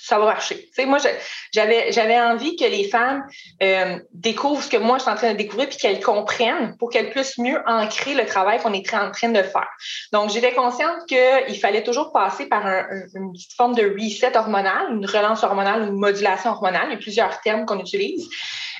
ça 0.00 0.18
va 0.18 0.26
marcher. 0.26 0.56
Tu 0.56 0.72
sais, 0.72 0.86
moi, 0.86 0.98
j'avais, 1.52 1.92
j'avais 1.92 2.20
envie 2.20 2.56
que 2.56 2.64
les 2.64 2.88
femmes 2.88 3.24
euh, 3.62 3.98
découvrent 4.12 4.62
ce 4.62 4.68
que 4.68 4.76
moi, 4.76 4.98
je 4.98 5.02
suis 5.02 5.12
en 5.12 5.16
train 5.16 5.32
de 5.32 5.38
découvrir, 5.38 5.68
puis 5.68 5.78
qu'elles 5.78 6.00
comprennent 6.00 6.76
pour 6.78 6.90
qu'elles 6.90 7.10
puissent 7.10 7.38
mieux 7.38 7.60
ancrer 7.66 8.14
le 8.14 8.24
travail 8.26 8.58
qu'on 8.60 8.72
est 8.72 8.94
en 8.94 9.10
train 9.10 9.28
de 9.28 9.42
faire. 9.42 9.68
Donc, 10.12 10.30
j'étais 10.30 10.54
consciente 10.54 11.06
qu'il 11.06 11.58
fallait 11.60 11.82
toujours 11.82 12.12
passer 12.12 12.46
par 12.46 12.66
une 12.66 13.32
forme 13.56 13.74
de 13.74 13.82
reset 13.82 14.36
hormonal, 14.36 14.92
une 14.92 15.06
relance 15.06 15.42
hormonale, 15.42 15.82
une 15.82 15.98
modulation 15.98 16.50
hormonale. 16.50 16.86
Il 16.88 16.92
y 16.92 16.96
a 16.96 16.98
plusieurs 16.98 17.40
termes 17.40 17.66
qu'on 17.66 17.78
utilise. 17.78 18.28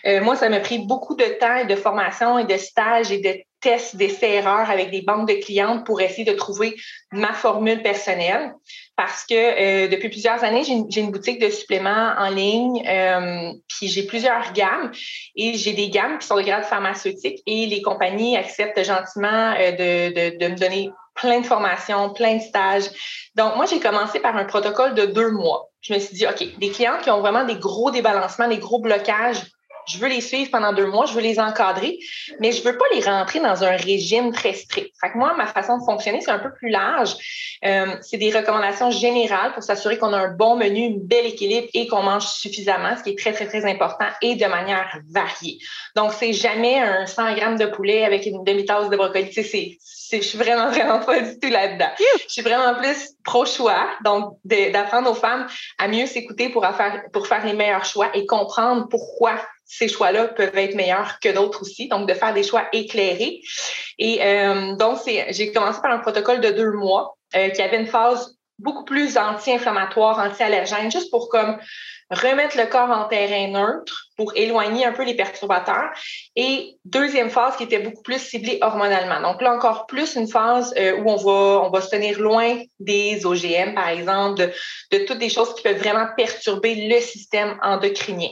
Euh, 0.06 0.20
moi, 0.22 0.36
ça 0.36 0.48
m'a 0.48 0.60
pris 0.60 0.78
beaucoup 0.78 1.14
de 1.14 1.24
temps 1.38 1.56
et 1.56 1.66
de 1.66 1.76
formation 1.76 2.38
et 2.38 2.44
de 2.44 2.56
stage 2.56 3.12
et 3.12 3.18
de 3.18 3.51
tests, 3.62 3.96
d'essais-erreurs 3.96 4.68
avec 4.68 4.90
des 4.90 5.00
banques 5.02 5.28
de 5.28 5.34
clientes 5.34 5.86
pour 5.86 6.00
essayer 6.00 6.24
de 6.24 6.36
trouver 6.36 6.76
ma 7.12 7.32
formule 7.32 7.82
personnelle. 7.82 8.52
Parce 8.96 9.24
que 9.24 9.34
euh, 9.34 9.88
depuis 9.88 10.10
plusieurs 10.10 10.44
années, 10.44 10.64
j'ai 10.64 11.00
une, 11.00 11.10
boutique 11.10 11.40
de 11.40 11.48
suppléments 11.48 12.12
en 12.18 12.28
ligne, 12.28 12.86
euh, 12.86 13.52
puis 13.68 13.88
j'ai 13.88 14.02
plusieurs 14.02 14.52
gammes 14.52 14.92
et 15.34 15.54
j'ai 15.54 15.72
des 15.72 15.88
gammes 15.88 16.18
qui 16.18 16.26
sont 16.26 16.36
de 16.36 16.42
grade 16.42 16.64
pharmaceutique 16.64 17.42
et 17.46 17.66
les 17.66 17.80
compagnies 17.80 18.36
acceptent 18.36 18.84
gentiment 18.84 19.54
de, 19.54 20.12
de, 20.12 20.38
de 20.38 20.48
me 20.48 20.56
donner 20.56 20.90
plein 21.14 21.40
de 21.40 21.46
formations, 21.46 22.12
plein 22.12 22.36
de 22.36 22.42
stages. 22.42 22.90
Donc, 23.34 23.56
moi, 23.56 23.66
j'ai 23.66 23.80
commencé 23.80 24.20
par 24.20 24.36
un 24.36 24.44
protocole 24.44 24.94
de 24.94 25.06
deux 25.06 25.30
mois. 25.30 25.70
Je 25.80 25.94
me 25.94 25.98
suis 25.98 26.14
dit, 26.14 26.26
OK, 26.26 26.58
des 26.58 26.70
clients 26.70 26.98
qui 27.02 27.10
ont 27.10 27.20
vraiment 27.20 27.44
des 27.44 27.56
gros 27.56 27.90
débalancements, 27.90 28.48
des 28.48 28.58
gros 28.58 28.78
blocages, 28.78 29.42
je 29.86 29.98
veux 29.98 30.08
les 30.08 30.20
suivre 30.20 30.50
pendant 30.50 30.72
deux 30.72 30.86
mois, 30.86 31.06
je 31.06 31.14
veux 31.14 31.20
les 31.20 31.38
encadrer, 31.38 31.98
mais 32.40 32.52
je 32.52 32.62
veux 32.62 32.76
pas 32.76 32.84
les 32.94 33.00
rentrer 33.00 33.40
dans 33.40 33.64
un 33.64 33.76
régime 33.76 34.32
très 34.32 34.54
strict. 34.54 34.94
Fait 35.00 35.12
que 35.12 35.18
moi, 35.18 35.34
ma 35.34 35.46
façon 35.46 35.78
de 35.78 35.84
fonctionner, 35.84 36.20
c'est 36.20 36.30
un 36.30 36.38
peu 36.38 36.52
plus 36.52 36.70
large. 36.70 37.14
Euh, 37.64 37.96
c'est 38.00 38.16
des 38.16 38.30
recommandations 38.30 38.90
générales 38.90 39.52
pour 39.52 39.62
s'assurer 39.62 39.98
qu'on 39.98 40.12
a 40.12 40.18
un 40.18 40.34
bon 40.34 40.56
menu, 40.56 40.86
un 40.86 40.98
bel 40.98 41.26
équilibre 41.26 41.68
et 41.74 41.86
qu'on 41.86 42.02
mange 42.02 42.26
suffisamment, 42.26 42.96
ce 42.96 43.02
qui 43.02 43.10
est 43.10 43.18
très, 43.18 43.32
très, 43.32 43.46
très 43.46 43.64
important 43.64 44.06
et 44.20 44.36
de 44.36 44.46
manière 44.46 44.98
variée. 45.10 45.58
Donc, 45.96 46.12
c'est 46.12 46.32
jamais 46.32 46.80
un 46.80 47.06
100 47.06 47.34
grammes 47.34 47.58
de 47.58 47.66
poulet 47.66 48.04
avec 48.04 48.26
une 48.26 48.44
demi-tasse 48.44 48.88
de 48.90 48.96
brocoli. 48.96 49.30
Tu 49.30 49.42
sais, 49.42 49.78
je 50.12 50.20
suis 50.20 50.38
vraiment, 50.38 50.68
vraiment 50.70 51.00
pas 51.00 51.20
du 51.20 51.38
tout 51.38 51.48
là-dedans. 51.48 51.90
Je 52.26 52.32
suis 52.32 52.42
vraiment 52.42 52.74
plus 52.74 53.14
pro-choix, 53.24 53.88
donc 54.04 54.36
d'apprendre 54.44 55.10
aux 55.10 55.14
femmes 55.14 55.46
à 55.78 55.88
mieux 55.88 56.06
s'écouter 56.06 56.48
pour 56.48 56.66
faire, 56.66 57.02
pour 57.12 57.26
faire 57.26 57.44
les 57.44 57.52
meilleurs 57.52 57.84
choix 57.84 58.10
et 58.14 58.26
comprendre 58.26 58.88
pourquoi 58.88 59.34
ces 59.72 59.88
choix-là 59.88 60.28
peuvent 60.28 60.56
être 60.58 60.74
meilleurs 60.74 61.18
que 61.18 61.30
d'autres 61.30 61.62
aussi, 61.62 61.88
donc 61.88 62.06
de 62.06 62.12
faire 62.12 62.34
des 62.34 62.42
choix 62.42 62.64
éclairés. 62.74 63.40
Et 63.98 64.22
euh, 64.22 64.76
donc, 64.76 64.98
j'ai 65.06 65.50
commencé 65.50 65.80
par 65.80 65.92
un 65.92 65.98
protocole 65.98 66.42
de 66.42 66.50
deux 66.50 66.72
mois 66.72 67.16
euh, 67.34 67.48
qui 67.48 67.62
avait 67.62 67.80
une 67.80 67.86
phase 67.86 68.36
beaucoup 68.58 68.84
plus 68.84 69.16
anti-inflammatoire, 69.16 70.18
anti-allergène, 70.18 70.90
juste 70.90 71.10
pour 71.10 71.30
comme 71.30 71.56
remettre 72.10 72.58
le 72.58 72.66
corps 72.66 72.90
en 72.90 73.08
terrain 73.08 73.48
neutre 73.48 74.08
pour 74.18 74.36
éloigner 74.36 74.84
un 74.84 74.92
peu 74.92 75.04
les 75.04 75.14
perturbateurs. 75.14 75.90
Et 76.36 76.76
deuxième 76.84 77.30
phase 77.30 77.56
qui 77.56 77.62
était 77.62 77.78
beaucoup 77.78 78.02
plus 78.02 78.18
ciblée 78.18 78.58
hormonalement. 78.60 79.22
Donc 79.22 79.40
là 79.40 79.54
encore 79.54 79.86
plus 79.86 80.16
une 80.16 80.28
phase 80.28 80.74
euh, 80.76 80.98
où 80.98 81.10
on 81.10 81.16
va 81.16 81.62
on 81.66 81.70
va 81.70 81.80
se 81.80 81.88
tenir 81.88 82.20
loin 82.20 82.60
des 82.78 83.24
OGM 83.24 83.74
par 83.74 83.88
exemple, 83.88 84.38
de, 84.38 84.52
de 84.98 85.04
toutes 85.06 85.18
des 85.18 85.30
choses 85.30 85.54
qui 85.54 85.62
peuvent 85.62 85.78
vraiment 85.78 86.08
perturber 86.14 86.74
le 86.74 87.00
système 87.00 87.58
endocrinien 87.62 88.28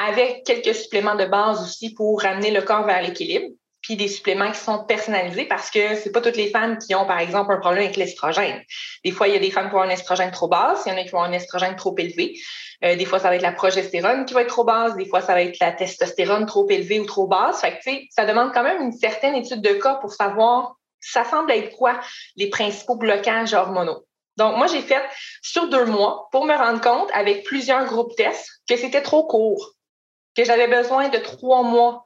avec 0.00 0.44
quelques 0.44 0.74
suppléments 0.74 1.14
de 1.14 1.24
base 1.24 1.62
aussi 1.62 1.94
pour 1.94 2.22
ramener 2.22 2.50
le 2.50 2.62
corps 2.62 2.84
vers 2.84 3.02
l'équilibre 3.02 3.48
puis 3.82 3.96
des 3.96 4.08
suppléments 4.08 4.50
qui 4.52 4.60
sont 4.60 4.84
personnalisés 4.84 5.44
parce 5.44 5.70
que 5.70 5.96
c'est 5.96 6.12
pas 6.12 6.20
toutes 6.20 6.36
les 6.36 6.50
femmes 6.50 6.78
qui 6.78 6.94
ont, 6.94 7.04
par 7.04 7.18
exemple, 7.18 7.52
un 7.52 7.58
problème 7.58 7.82
avec 7.84 7.96
l'estrogène. 7.96 8.62
Des 9.04 9.10
fois, 9.10 9.26
il 9.26 9.34
y 9.34 9.36
a 9.36 9.40
des 9.40 9.50
femmes 9.50 9.68
qui 9.68 9.74
ont 9.74 9.82
un 9.82 9.88
estrogène 9.88 10.30
trop 10.30 10.46
basse, 10.46 10.84
il 10.86 10.90
y 10.90 10.92
en 10.92 10.98
a 10.98 11.04
qui 11.04 11.14
ont 11.14 11.22
un 11.22 11.32
estrogène 11.32 11.74
trop 11.74 11.94
élevé. 11.98 12.38
Euh, 12.84 12.94
des 12.94 13.04
fois, 13.04 13.18
ça 13.18 13.28
va 13.28 13.34
être 13.34 13.42
la 13.42 13.52
progestérone 13.52 14.24
qui 14.24 14.34
va 14.34 14.42
être 14.42 14.48
trop 14.48 14.64
basse, 14.64 14.94
des 14.96 15.06
fois, 15.06 15.20
ça 15.20 15.34
va 15.34 15.42
être 15.42 15.58
la 15.58 15.72
testostérone 15.72 16.46
trop 16.46 16.68
élevée 16.70 17.00
ou 17.00 17.06
trop 17.06 17.26
basse. 17.26 17.64
Ça 18.10 18.24
demande 18.24 18.52
quand 18.54 18.62
même 18.62 18.80
une 18.80 18.92
certaine 18.92 19.34
étude 19.34 19.60
de 19.60 19.72
cas 19.72 19.96
pour 19.96 20.12
savoir 20.12 20.76
ça 21.00 21.24
semble 21.24 21.50
être 21.50 21.76
quoi 21.76 22.00
les 22.36 22.48
principaux 22.48 22.94
blocages 22.94 23.52
hormonaux. 23.54 24.06
Donc, 24.36 24.56
moi, 24.56 24.66
j'ai 24.66 24.80
fait 24.80 25.02
sur 25.42 25.68
deux 25.68 25.84
mois 25.84 26.28
pour 26.30 26.46
me 26.46 26.56
rendre 26.56 26.80
compte 26.80 27.10
avec 27.12 27.44
plusieurs 27.44 27.84
groupes 27.84 28.14
tests 28.16 28.48
que 28.68 28.76
c'était 28.76 29.02
trop 29.02 29.26
court, 29.26 29.72
que 30.36 30.44
j'avais 30.44 30.68
besoin 30.68 31.08
de 31.08 31.18
trois 31.18 31.62
mois, 31.62 32.04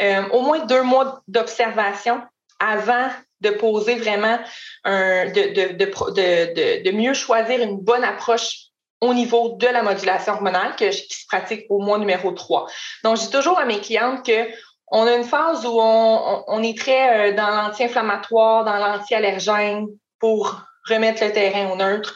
euh, 0.00 0.28
au 0.30 0.42
moins 0.42 0.64
deux 0.66 0.82
mois 0.82 1.22
d'observation 1.28 2.20
avant 2.60 3.08
de 3.40 3.50
poser 3.50 3.96
vraiment 3.96 4.38
de, 4.84 6.90
mieux 6.92 7.14
choisir 7.14 7.60
une 7.60 7.78
bonne 7.78 8.04
approche 8.04 8.68
au 9.00 9.12
niveau 9.12 9.56
de 9.58 9.66
la 9.66 9.82
modulation 9.82 10.34
hormonale 10.34 10.76
que, 10.76 10.90
qui 10.90 11.14
se 11.14 11.26
pratique 11.26 11.66
au 11.68 11.80
mois 11.80 11.98
numéro 11.98 12.32
3. 12.32 12.66
Donc, 13.02 13.18
dis 13.18 13.30
toujours 13.30 13.58
à 13.58 13.66
mes 13.66 13.80
clientes 13.80 14.24
que 14.24 14.48
on 14.88 15.06
a 15.06 15.14
une 15.14 15.24
phase 15.24 15.66
où 15.66 15.80
on, 15.80 16.44
on 16.46 16.62
est 16.62 16.78
très 16.78 17.30
euh, 17.30 17.34
dans 17.34 17.48
l'anti-inflammatoire, 17.48 18.64
dans 18.64 18.76
l'anti-allergène 18.76 19.86
pour 20.20 20.60
remettre 20.88 21.24
le 21.24 21.32
terrain 21.32 21.70
au 21.70 21.76
neutre. 21.76 22.14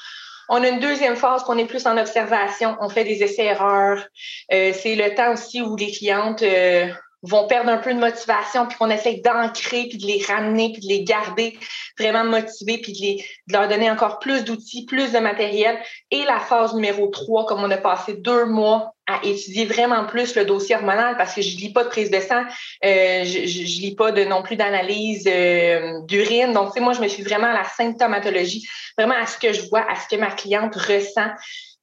On 0.48 0.62
a 0.62 0.68
une 0.68 0.80
deuxième 0.80 1.16
phase 1.16 1.42
qu'on 1.44 1.58
est 1.58 1.66
plus 1.66 1.86
en 1.86 1.98
observation, 1.98 2.76
on 2.80 2.88
fait 2.88 3.04
des 3.04 3.22
essais-erreurs. 3.22 4.06
Euh, 4.52 4.72
c'est 4.72 4.94
le 4.94 5.14
temps 5.14 5.32
aussi 5.32 5.60
où 5.60 5.76
les 5.76 5.92
clientes 5.92 6.42
euh, 6.42 6.88
vont 7.22 7.46
perdre 7.46 7.70
un 7.70 7.78
peu 7.78 7.92
de 7.92 7.98
motivation, 7.98 8.66
puis 8.66 8.78
qu'on 8.78 8.90
essaie 8.90 9.20
d'ancrer, 9.24 9.86
puis 9.88 9.98
de 9.98 10.06
les 10.06 10.22
ramener, 10.24 10.72
puis 10.72 10.82
de 10.82 10.88
les 10.88 11.04
garder 11.04 11.58
vraiment 11.98 12.24
motivés, 12.24 12.78
puis 12.78 12.92
de, 12.92 13.52
leur 13.52 13.68
donner 13.68 13.90
encore 13.90 14.20
plus 14.20 14.44
d'outils, 14.44 14.86
plus 14.86 15.12
de 15.12 15.18
matériel. 15.18 15.78
Et 16.10 16.24
la 16.24 16.38
phase 16.38 16.74
numéro 16.74 17.08
3, 17.08 17.46
comme 17.46 17.62
on 17.62 17.70
a 17.70 17.76
passé 17.76 18.14
deux 18.14 18.44
mois 18.44 18.94
à 19.08 19.24
étudier 19.24 19.64
vraiment 19.64 20.04
plus 20.04 20.36
le 20.36 20.44
dossier 20.44 20.76
hormonal 20.76 21.16
parce 21.16 21.34
que 21.34 21.40
je 21.40 21.56
lis 21.56 21.72
pas 21.72 21.82
de 21.82 21.88
prise 21.88 22.10
de 22.10 22.20
sang, 22.20 22.42
euh, 22.84 23.24
je, 23.24 23.46
je, 23.46 23.80
lis 23.80 23.94
pas 23.96 24.12
non 24.12 24.42
plus 24.42 24.56
d'analyse 24.56 25.26
euh, 25.26 26.00
d'urine. 26.02 26.52
Donc, 26.52 26.68
tu 26.68 26.74
sais, 26.74 26.80
moi, 26.80 26.92
je 26.92 27.00
me 27.00 27.08
suis 27.08 27.22
vraiment 27.22 27.46
à 27.46 27.54
la 27.54 27.64
symptomatologie, 27.64 28.68
vraiment 28.98 29.16
à 29.18 29.26
ce 29.26 29.38
que 29.38 29.52
je 29.52 29.66
vois, 29.70 29.80
à 29.90 29.96
ce 29.96 30.14
que 30.14 30.20
ma 30.20 30.30
cliente 30.30 30.76
ressent 30.76 31.30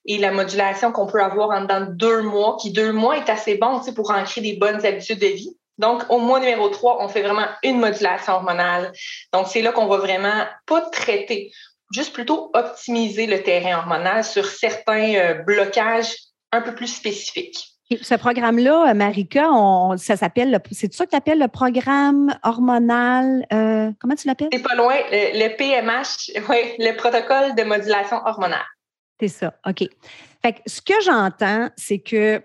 et 0.05 0.17
la 0.17 0.31
modulation 0.31 0.91
qu'on 0.91 1.07
peut 1.07 1.21
avoir 1.21 1.49
en 1.49 1.61
dedans 1.61 1.87
deux 1.89 2.21
mois, 2.21 2.57
qui 2.61 2.71
deux 2.71 2.91
mois 2.91 3.17
est 3.17 3.29
assez 3.29 3.55
bon 3.55 3.81
pour 3.95 4.11
ancrer 4.11 4.41
des 4.41 4.55
bonnes 4.55 4.85
habitudes 4.85 5.19
de 5.19 5.27
vie. 5.27 5.57
Donc, 5.77 6.03
au 6.09 6.19
mois 6.19 6.39
numéro 6.39 6.69
3, 6.69 7.03
on 7.03 7.09
fait 7.09 7.21
vraiment 7.21 7.47
une 7.63 7.79
modulation 7.79 8.33
hormonale. 8.33 8.93
Donc, 9.33 9.47
c'est 9.47 9.61
là 9.61 9.71
qu'on 9.71 9.87
va 9.87 9.97
vraiment 9.97 10.45
pas 10.65 10.81
traiter, 10.81 11.51
juste 11.91 12.13
plutôt 12.13 12.49
optimiser 12.53 13.27
le 13.27 13.43
terrain 13.43 13.79
hormonal 13.79 14.23
sur 14.23 14.45
certains 14.45 15.15
euh, 15.15 15.33
blocages 15.43 16.15
un 16.51 16.61
peu 16.61 16.73
plus 16.73 16.87
spécifiques. 16.87 17.67
ce 18.01 18.15
programme-là, 18.15 18.93
Marika, 18.93 19.49
ça 19.97 20.15
s'appelle, 20.15 20.61
c'est 20.71 20.93
ça 20.93 21.05
que 21.05 21.09
tu 21.09 21.17
appelles 21.17 21.39
le 21.39 21.49
programme 21.49 22.33
hormonal, 22.43 23.45
euh, 23.51 23.91
comment 23.99 24.15
tu 24.15 24.27
l'appelles? 24.27 24.49
C'est 24.53 24.63
pas 24.63 24.75
loin, 24.75 24.95
le, 25.11 25.45
le 25.45 25.57
PMH, 25.57 26.41
oui, 26.49 26.75
le 26.79 26.95
protocole 26.95 27.55
de 27.55 27.63
modulation 27.63 28.21
hormonale. 28.25 28.63
C'est 29.19 29.27
ça, 29.27 29.53
OK. 29.65 29.87
Fait 30.41 30.53
que 30.53 30.59
ce 30.65 30.81
que 30.81 30.93
j'entends, 31.03 31.69
c'est 31.77 31.99
que 31.99 32.43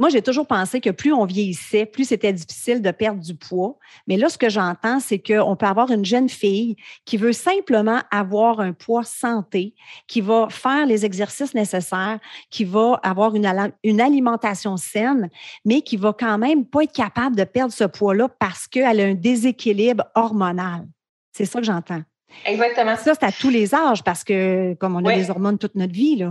moi, 0.00 0.08
j'ai 0.08 0.22
toujours 0.22 0.46
pensé 0.46 0.80
que 0.80 0.88
plus 0.88 1.12
on 1.12 1.26
vieillissait, 1.26 1.84
plus 1.84 2.06
c'était 2.06 2.32
difficile 2.32 2.80
de 2.80 2.90
perdre 2.90 3.20
du 3.20 3.34
poids. 3.34 3.78
Mais 4.06 4.16
là, 4.16 4.30
ce 4.30 4.38
que 4.38 4.48
j'entends, 4.48 4.98
c'est 4.98 5.18
qu'on 5.18 5.56
peut 5.56 5.66
avoir 5.66 5.90
une 5.90 6.06
jeune 6.06 6.30
fille 6.30 6.76
qui 7.04 7.18
veut 7.18 7.34
simplement 7.34 8.00
avoir 8.10 8.60
un 8.60 8.72
poids 8.72 9.04
santé, 9.04 9.74
qui 10.06 10.22
va 10.22 10.48
faire 10.48 10.86
les 10.86 11.04
exercices 11.04 11.52
nécessaires, 11.52 12.18
qui 12.48 12.64
va 12.64 12.98
avoir 13.02 13.34
une, 13.34 13.46
une 13.84 14.00
alimentation 14.00 14.78
saine, 14.78 15.28
mais 15.66 15.82
qui 15.82 15.98
va 15.98 16.14
quand 16.18 16.38
même 16.38 16.64
pas 16.64 16.84
être 16.84 16.94
capable 16.94 17.36
de 17.36 17.44
perdre 17.44 17.74
ce 17.74 17.84
poids-là 17.84 18.30
parce 18.38 18.66
qu'elle 18.66 19.00
a 19.00 19.04
un 19.04 19.14
déséquilibre 19.14 20.04
hormonal. 20.14 20.88
C'est 21.32 21.44
ça 21.44 21.58
que 21.58 21.66
j'entends. 21.66 22.02
Exactement. 22.46 22.96
Ça, 22.96 23.14
c'est 23.14 23.24
à 23.24 23.32
tous 23.32 23.50
les 23.50 23.74
âges 23.74 24.02
parce 24.02 24.24
que, 24.24 24.74
comme 24.74 24.96
on 24.96 25.04
a 25.04 25.14
des 25.14 25.30
hormones 25.30 25.58
toute 25.58 25.74
notre 25.74 25.92
vie, 25.92 26.16
là. 26.16 26.30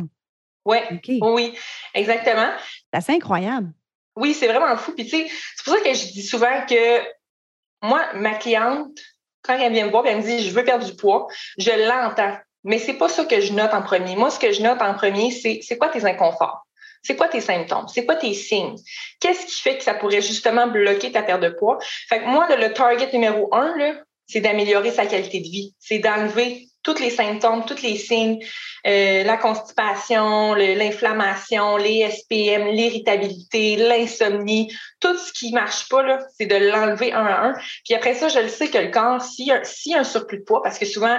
Ouais. 0.65 0.83
Oui, 1.21 1.55
exactement. 1.93 2.49
C'est 2.91 2.97
assez 2.97 3.13
incroyable. 3.13 3.71
Oui, 4.15 4.33
c'est 4.33 4.47
vraiment 4.47 4.75
fou. 4.77 4.93
Puis, 4.93 5.05
tu 5.05 5.11
sais, 5.11 5.27
c'est 5.55 5.63
pour 5.63 5.73
ça 5.73 5.81
que 5.81 5.93
je 5.93 6.11
dis 6.11 6.23
souvent 6.23 6.65
que 6.67 7.01
moi, 7.81 8.01
ma 8.13 8.33
cliente, 8.35 8.97
quand 9.41 9.57
elle 9.57 9.71
vient 9.71 9.85
me 9.85 9.91
voir 9.91 10.05
elle 10.05 10.17
me 10.17 10.21
dit 10.21 10.47
je 10.47 10.53
veux 10.53 10.63
perdre 10.63 10.85
du 10.85 10.95
poids, 10.95 11.27
je 11.57 11.71
l'entends. 11.87 12.37
Mais 12.63 12.77
c'est 12.77 12.95
pas 12.95 13.07
ça 13.07 13.23
que 13.23 13.39
je 13.39 13.53
note 13.53 13.73
en 13.73 13.81
premier. 13.81 14.15
Moi, 14.15 14.29
ce 14.29 14.39
que 14.39 14.51
je 14.51 14.61
note 14.61 14.81
en 14.81 14.93
premier, 14.93 15.31
c'est 15.31 15.59
c'est 15.63 15.77
quoi 15.77 15.89
tes 15.89 16.05
inconforts? 16.05 16.67
C'est 17.01 17.15
quoi 17.15 17.29
tes 17.29 17.39
symptômes? 17.39 17.87
C'est 17.87 18.05
quoi 18.05 18.15
tes 18.15 18.33
signes? 18.33 18.75
Qu'est-ce 19.21 19.45
qui 19.45 19.61
fait 19.61 19.77
que 19.77 19.83
ça 19.83 19.93
pourrait 19.93 20.21
justement 20.21 20.67
bloquer 20.67 21.13
ta 21.13 21.23
perte 21.23 21.41
de 21.41 21.49
poids? 21.49 21.77
Fait 22.09 22.19
que 22.19 22.25
moi, 22.25 22.53
le, 22.53 22.73
target 22.73 23.09
numéro 23.13 23.47
un, 23.53 23.75
là, 23.77 23.93
c'est 24.29 24.41
d'améliorer 24.41 24.91
sa 24.91 25.07
qualité 25.07 25.39
de 25.39 25.47
vie. 25.47 25.73
C'est 25.79 25.99
d'enlever 25.99 26.67
tous 26.83 26.99
les 26.99 27.09
symptômes, 27.09 27.65
tous 27.65 27.81
les 27.81 27.97
signes, 27.97 28.39
euh, 28.87 29.23
la 29.23 29.35
constipation, 29.35 30.53
l'inflammation, 30.53 31.75
les 31.75 32.09
SPM, 32.09 32.67
l'irritabilité, 32.67 33.75
l'insomnie, 33.75 34.71
tout 35.01 35.17
ce 35.17 35.33
qui 35.33 35.51
marche 35.51 35.89
pas, 35.89 36.03
là, 36.03 36.19
c'est 36.37 36.45
de 36.45 36.55
l'enlever 36.55 37.11
un 37.11 37.25
à 37.25 37.47
un. 37.47 37.53
Puis 37.83 37.95
après 37.95 38.13
ça, 38.13 38.29
je 38.29 38.39
le 38.39 38.47
sais 38.47 38.69
que 38.69 38.77
le 38.77 38.91
corps, 38.91 39.21
s'il 39.21 39.47
y, 39.47 39.93
a 39.93 39.99
un 39.99 40.03
surplus 40.03 40.39
de 40.39 40.43
poids, 40.43 40.61
parce 40.63 40.79
que 40.79 40.85
souvent, 40.85 41.17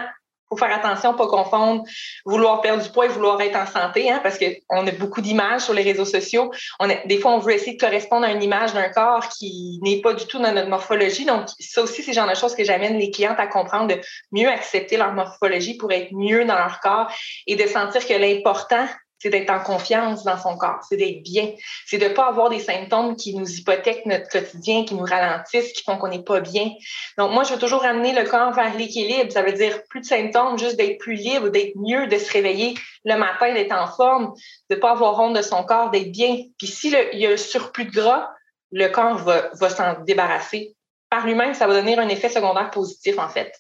faut 0.50 0.57
faire 0.57 0.75
attention, 0.75 1.14
pas 1.14 1.28
confondre 1.28 1.85
vouloir 2.25 2.61
perdre 2.61 2.83
du 2.83 2.90
poids 2.90 3.07
et 3.07 3.09
vouloir 3.09 3.40
être 3.40 3.57
en 3.57 3.66
santé, 3.66 4.11
hein, 4.11 4.21
parce 4.23 4.38
qu'on 4.38 4.87
a 4.87 4.92
beaucoup 4.92 5.21
d'images 5.21 5.62
sur 5.62 5.75
les 5.75 5.83
réseaux 5.83 6.04
sociaux. 6.04 6.50
On 6.78 6.88
des 7.04 7.19
fois, 7.19 7.33
on 7.33 7.38
veut 7.38 7.52
essayer 7.52 7.76
de 7.76 7.80
correspondre 7.80 8.26
à 8.26 8.33
une 8.33 8.42
image 8.42 8.73
d'un 8.75 8.88
corps 8.88 9.28
qui 9.28 9.78
n'est 9.83 10.00
pas 10.00 10.14
du 10.14 10.26
tout 10.26 10.38
dans 10.38 10.52
notre 10.52 10.69
morphologie. 10.69 11.25
Donc, 11.25 11.49
ça 11.59 11.83
aussi, 11.83 12.02
c'est 12.02 12.11
le 12.11 12.16
genre 12.16 12.28
de 12.28 12.35
choses 12.35 12.54
que 12.54 12.64
j'amène 12.64 12.99
les 12.99 13.11
clientes 13.11 13.38
à 13.38 13.47
comprendre, 13.47 13.88
de 13.95 14.00
mieux 14.33 14.49
accepter 14.49 14.97
leur 14.97 15.12
morphologie 15.12 15.76
pour 15.76 15.92
être 15.92 16.12
mieux 16.12 16.45
dans 16.45 16.57
leur 16.57 16.80
corps 16.80 17.11
et 17.47 17.57
de 17.57 17.66
sentir 17.66 18.07
que 18.07 18.14
l'important, 18.14 18.87
c'est 19.20 19.28
d'être 19.28 19.50
en 19.50 19.60
confiance 19.60 20.24
dans 20.24 20.38
son 20.38 20.56
corps, 20.56 20.80
c'est 20.88 20.96
d'être 20.96 21.22
bien, 21.22 21.52
c'est 21.86 21.98
de 21.98 22.06
ne 22.06 22.14
pas 22.14 22.26
avoir 22.26 22.48
des 22.48 22.58
symptômes 22.58 23.16
qui 23.16 23.34
nous 23.34 23.48
hypothèquent 23.48 24.06
notre 24.06 24.28
quotidien, 24.28 24.84
qui 24.84 24.94
nous 24.94 25.04
ralentissent, 25.04 25.72
qui 25.72 25.84
font 25.84 25.98
qu'on 25.98 26.08
n'est 26.08 26.22
pas 26.22 26.40
bien. 26.40 26.70
Donc, 27.18 27.32
moi, 27.32 27.44
je 27.44 27.52
veux 27.52 27.58
toujours 27.58 27.84
amener 27.84 28.12
le 28.12 28.24
corps 28.24 28.52
vers 28.52 28.74
l'équilibre. 28.74 29.30
Ça 29.30 29.42
veut 29.42 29.52
dire 29.52 29.82
plus 29.90 30.00
de 30.00 30.06
symptômes, 30.06 30.58
juste 30.58 30.76
d'être 30.76 30.98
plus 30.98 31.14
libre, 31.14 31.50
d'être 31.50 31.76
mieux, 31.76 32.06
de 32.06 32.16
se 32.16 32.32
réveiller 32.32 32.74
le 33.04 33.16
matin, 33.16 33.52
d'être 33.52 33.72
en 33.72 33.86
forme, 33.86 34.32
de 34.70 34.74
ne 34.74 34.80
pas 34.80 34.92
avoir 34.92 35.20
honte 35.20 35.36
de 35.36 35.42
son 35.42 35.64
corps, 35.64 35.90
d'être 35.90 36.10
bien. 36.10 36.38
Puis 36.58 36.66
s'il 36.66 36.96
y 37.12 37.26
a 37.26 37.30
un 37.30 37.36
surplus 37.36 37.84
de 37.84 37.92
gras, 37.92 38.30
le 38.72 38.88
corps 38.88 39.18
va, 39.18 39.68
s'en 39.68 40.00
débarrasser. 40.04 40.74
Par 41.10 41.26
lui-même, 41.26 41.54
ça 41.54 41.66
va 41.66 41.74
donner 41.74 41.98
un 41.98 42.08
effet 42.08 42.28
secondaire 42.28 42.70
positif, 42.70 43.18
en 43.18 43.28
fait. 43.28 43.52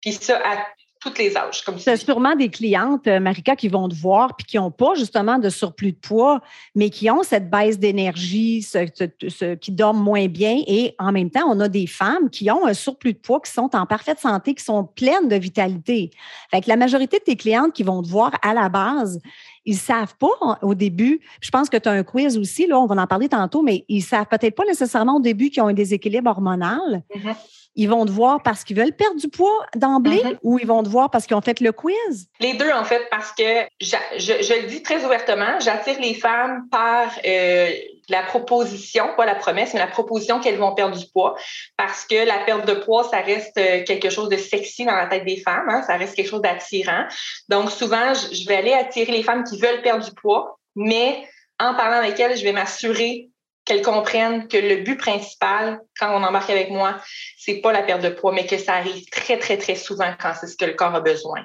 Puis 0.00 0.12
ça, 0.12 0.40
à 0.44 0.64
toutes 1.00 1.18
les 1.18 1.36
âges, 1.36 1.62
comme 1.64 1.78
C'est 1.78 1.96
sûrement 1.96 2.34
des 2.34 2.48
clientes, 2.48 3.06
euh, 3.06 3.20
Marika, 3.20 3.56
qui 3.56 3.68
vont 3.68 3.88
te 3.88 3.94
voir 3.94 4.36
puis 4.36 4.46
qui 4.46 4.56
n'ont 4.56 4.70
pas 4.70 4.94
justement 4.94 5.38
de 5.38 5.48
surplus 5.48 5.92
de 5.92 5.98
poids, 5.98 6.40
mais 6.74 6.90
qui 6.90 7.10
ont 7.10 7.22
cette 7.22 7.50
baisse 7.50 7.78
d'énergie, 7.78 8.62
ce, 8.62 9.54
qui 9.54 9.72
dorment 9.72 10.02
moins 10.02 10.26
bien. 10.26 10.62
Et 10.66 10.94
en 10.98 11.12
même 11.12 11.30
temps, 11.30 11.44
on 11.46 11.60
a 11.60 11.68
des 11.68 11.86
femmes 11.86 12.30
qui 12.30 12.50
ont 12.50 12.66
un 12.66 12.74
surplus 12.74 13.12
de 13.12 13.18
poids, 13.18 13.40
qui 13.40 13.52
sont 13.52 13.70
en 13.74 13.86
parfaite 13.86 14.18
santé, 14.18 14.54
qui 14.54 14.64
sont 14.64 14.84
pleines 14.84 15.28
de 15.28 15.36
vitalité. 15.36 16.10
Fait 16.50 16.60
que 16.60 16.68
la 16.68 16.76
majorité 16.76 17.18
de 17.18 17.24
tes 17.24 17.36
clientes 17.36 17.72
qui 17.72 17.82
vont 17.82 18.02
te 18.02 18.08
voir 18.08 18.32
à 18.42 18.54
la 18.54 18.68
base, 18.68 19.20
ils 19.64 19.74
ne 19.74 19.78
savent 19.78 20.16
pas 20.16 20.58
au 20.62 20.74
début. 20.74 21.20
Je 21.40 21.50
pense 21.50 21.68
que 21.68 21.76
tu 21.76 21.88
as 21.88 21.92
un 21.92 22.02
quiz 22.02 22.38
aussi, 22.38 22.66
là, 22.66 22.78
on 22.78 22.86
va 22.86 23.00
en 23.00 23.06
parler 23.06 23.28
tantôt, 23.28 23.62
mais 23.62 23.84
ils 23.88 23.98
ne 23.98 24.02
savent 24.02 24.26
peut-être 24.26 24.54
pas 24.54 24.64
nécessairement 24.64 25.16
au 25.16 25.20
début 25.20 25.50
qu'ils 25.50 25.62
ont 25.62 25.68
un 25.68 25.74
déséquilibre 25.74 26.30
hormonal. 26.30 27.02
Mm-hmm. 27.14 27.34
Ils 27.78 27.88
vont 27.88 28.04
te 28.04 28.10
voir 28.10 28.42
parce 28.42 28.64
qu'ils 28.64 28.76
veulent 28.76 28.92
perdre 28.92 29.20
du 29.20 29.28
poids 29.28 29.64
d'emblée 29.76 30.16
mm-hmm. 30.16 30.38
ou 30.42 30.58
ils 30.58 30.66
vont 30.66 30.82
te 30.82 30.88
voir 30.88 31.10
parce 31.10 31.26
qu'ils 31.26 31.36
ont 31.36 31.40
fait 31.40 31.60
le 31.60 31.70
quiz? 31.70 32.26
Les 32.40 32.54
deux, 32.54 32.72
en 32.72 32.82
fait, 32.82 33.06
parce 33.08 33.30
que 33.30 33.44
je, 33.80 34.60
le 34.62 34.66
dis 34.66 34.82
très 34.82 35.04
ouvertement, 35.04 35.60
j'attire 35.60 36.00
les 36.00 36.14
femmes 36.14 36.68
par 36.72 37.08
euh, 37.24 37.70
la 38.08 38.24
proposition, 38.24 39.14
pas 39.16 39.26
la 39.26 39.36
promesse, 39.36 39.74
mais 39.74 39.78
la 39.78 39.86
proposition 39.86 40.40
qu'elles 40.40 40.58
vont 40.58 40.74
perdre 40.74 40.98
du 40.98 41.06
poids. 41.06 41.36
Parce 41.76 42.04
que 42.04 42.26
la 42.26 42.40
perte 42.40 42.66
de 42.66 42.74
poids, 42.74 43.04
ça 43.04 43.18
reste 43.18 43.56
euh, 43.58 43.84
quelque 43.84 44.10
chose 44.10 44.28
de 44.28 44.36
sexy 44.36 44.84
dans 44.84 44.96
la 44.96 45.06
tête 45.06 45.24
des 45.24 45.36
femmes, 45.36 45.68
hein, 45.68 45.82
ça 45.86 45.96
reste 45.96 46.16
quelque 46.16 46.30
chose 46.30 46.42
d'attirant. 46.42 47.04
Donc, 47.48 47.70
souvent, 47.70 48.12
je 48.12 48.44
vais 48.48 48.56
aller 48.56 48.72
attirer 48.72 49.12
les 49.12 49.22
femmes 49.22 49.44
qui 49.44 49.56
veulent 49.56 49.82
perdre 49.82 50.04
du 50.04 50.12
poids, 50.20 50.58
mais 50.74 51.24
en 51.60 51.74
parlant 51.74 51.98
avec 51.98 52.18
elles, 52.18 52.36
je 52.36 52.42
vais 52.42 52.52
m'assurer 52.52 53.30
qu'elles 53.68 53.82
comprennent 53.82 54.48
que 54.48 54.56
le 54.56 54.76
but 54.76 54.96
principal, 54.96 55.80
quand 56.00 56.10
on 56.18 56.24
embarque 56.24 56.48
avec 56.48 56.70
moi, 56.70 56.96
c'est 57.36 57.60
pas 57.60 57.70
la 57.70 57.82
perte 57.82 58.02
de 58.02 58.08
poids, 58.08 58.32
mais 58.32 58.46
que 58.46 58.56
ça 58.56 58.72
arrive 58.72 59.04
très, 59.10 59.38
très, 59.38 59.58
très 59.58 59.74
souvent 59.74 60.10
quand 60.18 60.32
c'est 60.40 60.46
ce 60.46 60.56
que 60.56 60.64
le 60.64 60.72
corps 60.72 60.94
a 60.94 61.00
besoin. 61.00 61.44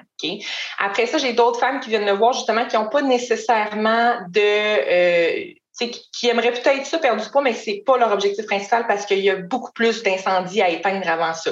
Après 0.78 1.04
ça, 1.04 1.18
j'ai 1.18 1.34
d'autres 1.34 1.60
femmes 1.60 1.80
qui 1.80 1.90
viennent 1.90 2.06
me 2.06 2.12
voir 2.12 2.32
justement 2.32 2.64
qui 2.64 2.76
n'ont 2.76 2.88
pas 2.88 3.02
nécessairement 3.02 4.16
de 4.30 4.40
euh, 4.40 5.52
qui 5.78 6.28
aimeraient 6.28 6.52
peut-être 6.52 6.86
ça 6.86 6.98
perdre 6.98 7.22
du 7.22 7.28
poids, 7.30 7.42
mais 7.42 7.52
c'est 7.52 7.82
pas 7.84 7.98
leur 7.98 8.12
objectif 8.12 8.46
principal 8.46 8.86
parce 8.86 9.06
qu'il 9.06 9.18
y 9.18 9.30
a 9.30 9.36
beaucoup 9.36 9.72
plus 9.72 10.04
d'incendies 10.04 10.62
à 10.62 10.68
éteindre 10.68 11.08
avant 11.08 11.34
ça. 11.34 11.50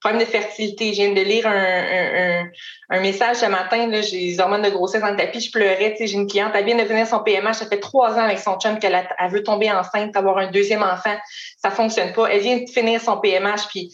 Problème 0.00 0.20
de 0.20 0.26
fertilité. 0.26 0.92
Je 0.92 1.02
viens 1.02 1.12
de 1.12 1.20
lire 1.20 1.46
un, 1.46 2.48
un, 2.90 3.00
message 3.00 3.36
ce 3.36 3.46
matin, 3.46 3.86
là, 3.86 4.00
j'ai 4.00 4.18
les 4.18 4.40
hormones 4.40 4.62
de 4.62 4.70
grossesse 4.70 5.00
dans 5.00 5.10
le 5.10 5.16
tapis, 5.16 5.40
je 5.40 5.52
pleurais, 5.52 5.94
j'ai 6.00 6.12
une 6.12 6.26
cliente, 6.26 6.52
elle 6.54 6.64
vient 6.64 6.76
de 6.76 6.84
finir 6.84 7.06
son 7.06 7.20
PMH, 7.20 7.54
ça 7.54 7.66
fait 7.66 7.78
trois 7.78 8.14
ans 8.14 8.24
avec 8.24 8.40
son 8.40 8.58
chum 8.58 8.78
qu'elle 8.78 9.06
elle 9.18 9.30
veut 9.30 9.44
tomber 9.44 9.70
enceinte, 9.70 10.16
avoir 10.16 10.38
un 10.38 10.50
deuxième 10.50 10.82
enfant, 10.82 11.16
ça 11.62 11.70
fonctionne 11.70 12.12
pas. 12.12 12.26
Elle 12.26 12.40
vient 12.40 12.56
de 12.58 12.68
finir 12.68 13.00
son 13.00 13.18
PMH, 13.18 13.68
puis 13.68 13.92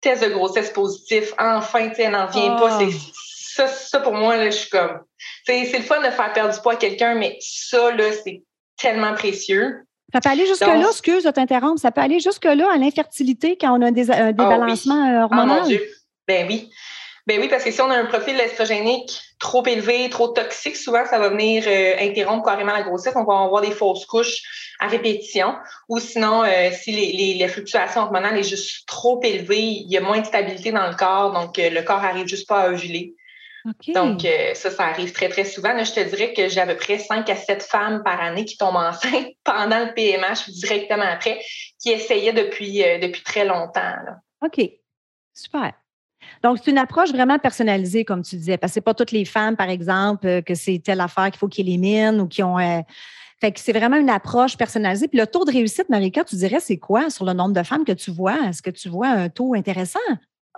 test 0.00 0.24
de 0.24 0.30
grossesse 0.30 0.70
positif, 0.70 1.32
enfin, 1.38 1.90
elle 1.96 2.10
n'en 2.10 2.26
vient 2.26 2.56
pas. 2.56 2.78
Ah. 2.80 2.88
Ça, 3.54 3.68
ça, 3.68 4.00
pour 4.00 4.14
moi, 4.14 4.36
là, 4.36 4.46
je 4.46 4.56
suis 4.56 4.70
comme, 4.70 5.00
c'est 5.44 5.70
le 5.70 5.84
fun 5.84 6.00
de 6.00 6.10
faire 6.10 6.32
perdre 6.32 6.54
du 6.54 6.60
poids 6.60 6.72
à 6.72 6.76
quelqu'un, 6.76 7.14
mais 7.14 7.36
ça, 7.40 7.92
là, 7.92 8.10
c'est 8.24 8.42
tellement 8.82 9.14
précieux. 9.14 9.84
Ça 10.12 10.20
peut 10.20 10.28
aller 10.28 10.46
jusque-là, 10.46 10.88
excuse 10.90 11.24
de 11.24 11.30
t'interrompre, 11.30 11.80
ça 11.80 11.90
peut 11.90 12.02
aller 12.02 12.20
jusque-là 12.20 12.68
à 12.70 12.76
l'infertilité 12.76 13.56
quand 13.58 13.78
on 13.78 13.82
a 13.82 13.90
des, 13.90 14.10
un 14.10 14.32
débalancement 14.32 15.02
ah 15.02 15.24
hormonal. 15.24 15.58
Oh 15.58 15.62
mon 15.62 15.68
Dieu. 15.68 15.82
Ben 16.28 16.46
oui. 16.46 16.68
Ben 17.26 17.40
oui, 17.40 17.48
parce 17.48 17.62
que 17.62 17.70
si 17.70 17.80
on 17.80 17.88
a 17.88 17.96
un 17.96 18.06
profil 18.06 18.38
estrogénique 18.40 19.22
trop 19.38 19.64
élevé, 19.64 20.10
trop 20.10 20.28
toxique, 20.28 20.76
souvent 20.76 21.04
ça 21.06 21.20
va 21.20 21.28
venir 21.28 21.64
euh, 21.66 21.94
interrompre 22.00 22.44
carrément 22.44 22.72
la 22.72 22.82
grossesse. 22.82 23.14
On 23.14 23.24
va 23.24 23.44
avoir 23.44 23.62
des 23.62 23.70
fausses 23.70 24.06
couches 24.06 24.42
à 24.80 24.88
répétition. 24.88 25.54
Ou 25.88 26.00
sinon, 26.00 26.42
euh, 26.42 26.70
si 26.72 26.90
les, 26.90 27.34
les, 27.34 27.48
fluctuations 27.48 28.02
hormonales 28.02 28.38
est 28.38 28.48
juste 28.48 28.86
trop 28.88 29.20
élevées, 29.22 29.60
il 29.60 29.90
y 29.90 29.96
a 29.96 30.00
moins 30.00 30.20
de 30.20 30.26
stabilité 30.26 30.72
dans 30.72 30.88
le 30.88 30.96
corps, 30.96 31.32
donc 31.32 31.58
euh, 31.58 31.70
le 31.70 31.82
corps 31.82 32.04
arrive 32.04 32.26
juste 32.26 32.48
pas 32.48 32.62
à 32.62 32.70
ovuler. 32.70 33.14
Donc, 33.94 34.24
euh, 34.24 34.54
ça, 34.54 34.70
ça 34.70 34.86
arrive 34.86 35.12
très, 35.12 35.28
très 35.28 35.44
souvent. 35.44 35.72
je 35.84 35.92
te 35.92 36.00
dirais 36.00 36.32
que 36.32 36.48
j'ai 36.48 36.60
à 36.60 36.66
peu 36.66 36.76
près 36.76 36.98
5 36.98 37.28
à 37.28 37.36
7 37.36 37.62
femmes 37.62 38.02
par 38.04 38.20
année 38.20 38.44
qui 38.44 38.56
tombent 38.56 38.76
enceintes 38.76 39.28
pendant 39.44 39.84
le 39.84 39.94
PMH 39.94 40.48
ou 40.48 40.52
directement 40.52 41.04
après, 41.04 41.40
qui 41.80 41.90
essayaient 41.90 42.32
depuis, 42.32 42.82
euh, 42.82 42.98
depuis 42.98 43.22
très 43.22 43.44
longtemps. 43.44 43.94
OK. 44.44 44.60
Super. 45.34 45.72
Donc, 46.42 46.58
c'est 46.62 46.70
une 46.70 46.78
approche 46.78 47.10
vraiment 47.10 47.38
personnalisée, 47.38 48.04
comme 48.04 48.22
tu 48.22 48.36
disais, 48.36 48.56
parce 48.56 48.72
que 48.72 48.74
ce 48.76 48.80
pas 48.80 48.94
toutes 48.94 49.12
les 49.12 49.24
femmes, 49.24 49.56
par 49.56 49.70
exemple, 49.70 50.26
euh, 50.26 50.42
que 50.42 50.54
c'est 50.54 50.80
telle 50.84 51.00
affaire 51.00 51.30
qu'il 51.30 51.38
faut 51.38 51.48
qu'ils 51.48 51.68
éliminent 51.68 52.20
ou 52.20 52.26
qui 52.26 52.42
ont. 52.42 52.58
fait 53.40 53.52
que 53.52 53.60
c'est 53.60 53.72
vraiment 53.72 53.96
une 53.96 54.10
approche 54.10 54.56
personnalisée. 54.56 55.08
Puis 55.08 55.18
le 55.18 55.26
taux 55.26 55.44
de 55.44 55.52
réussite, 55.52 55.88
Marika, 55.88 56.24
tu 56.24 56.36
dirais, 56.36 56.60
c'est 56.60 56.78
quoi 56.78 57.10
sur 57.10 57.24
le 57.24 57.32
nombre 57.32 57.54
de 57.54 57.62
femmes 57.62 57.84
que 57.84 57.92
tu 57.92 58.10
vois? 58.10 58.38
Est-ce 58.48 58.62
que 58.62 58.70
tu 58.70 58.88
vois 58.88 59.08
un 59.08 59.28
taux 59.28 59.54
intéressant? 59.54 59.98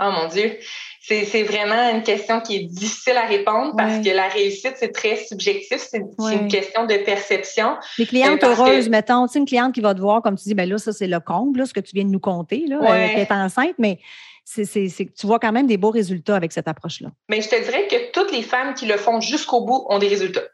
Oh 0.01 0.11
mon 0.11 0.27
Dieu, 0.29 0.59
c'est 1.01 1.43
vraiment 1.45 1.91
une 1.91 2.03
question 2.03 2.41
qui 2.41 2.57
est 2.57 2.65
difficile 2.65 3.17
à 3.17 3.27
répondre 3.27 3.75
parce 3.77 4.05
que 4.05 4.11
la 4.11 4.27
réussite, 4.27 4.75
c'est 4.77 4.93
très 4.93 5.17
subjectif, 5.17 5.87
c'est 5.89 6.03
une 6.33 6.49
question 6.49 6.87
de 6.87 6.97
perception. 7.05 7.77
Les 7.99 8.07
clientes 8.07 8.43
euh, 8.43 8.49
heureuses, 8.49 8.89
mettons, 8.89 9.27
tu 9.27 9.35
sais, 9.35 9.39
une 9.39 9.47
cliente 9.47 9.73
qui 9.73 9.81
va 9.81 9.95
te 9.95 10.01
voir, 10.01 10.21
comme 10.23 10.37
tu 10.37 10.45
dis, 10.45 10.55
ben 10.55 10.69
là, 10.69 10.79
ça, 10.79 10.93
c'est 10.93 11.07
le 11.07 11.21
comble, 11.21 11.61
là, 11.61 11.67
ce 11.67 11.73
que 11.73 11.81
tu 11.81 11.95
viens 11.95 12.05
de 12.05 12.11
nous 12.11 12.21
compter, 12.21 12.65
là, 12.67 12.79
qui 13.15 13.21
est 13.21 13.31
enceinte, 13.31 13.75
mais 13.79 14.01
c'est, 14.45 14.67
tu 14.67 15.27
vois 15.27 15.39
quand 15.39 15.53
même 15.53 15.67
des 15.67 15.77
beaux 15.77 15.91
résultats 15.91 16.37
avec 16.37 16.53
cette 16.53 16.69
approche-là. 16.69 17.11
Mais 17.29 17.41
je 17.41 17.49
te 17.49 17.63
dirais 17.63 17.87
que 17.89 18.11
toutes 18.11 18.33
les 18.33 18.43
femmes 18.43 18.75
qui 18.75 18.87
le 18.87 18.97
font 18.97 19.21
jusqu'au 19.21 19.65
bout 19.65 19.87
ont 19.89 19.99
des 19.99 20.09
résultats. 20.09 20.45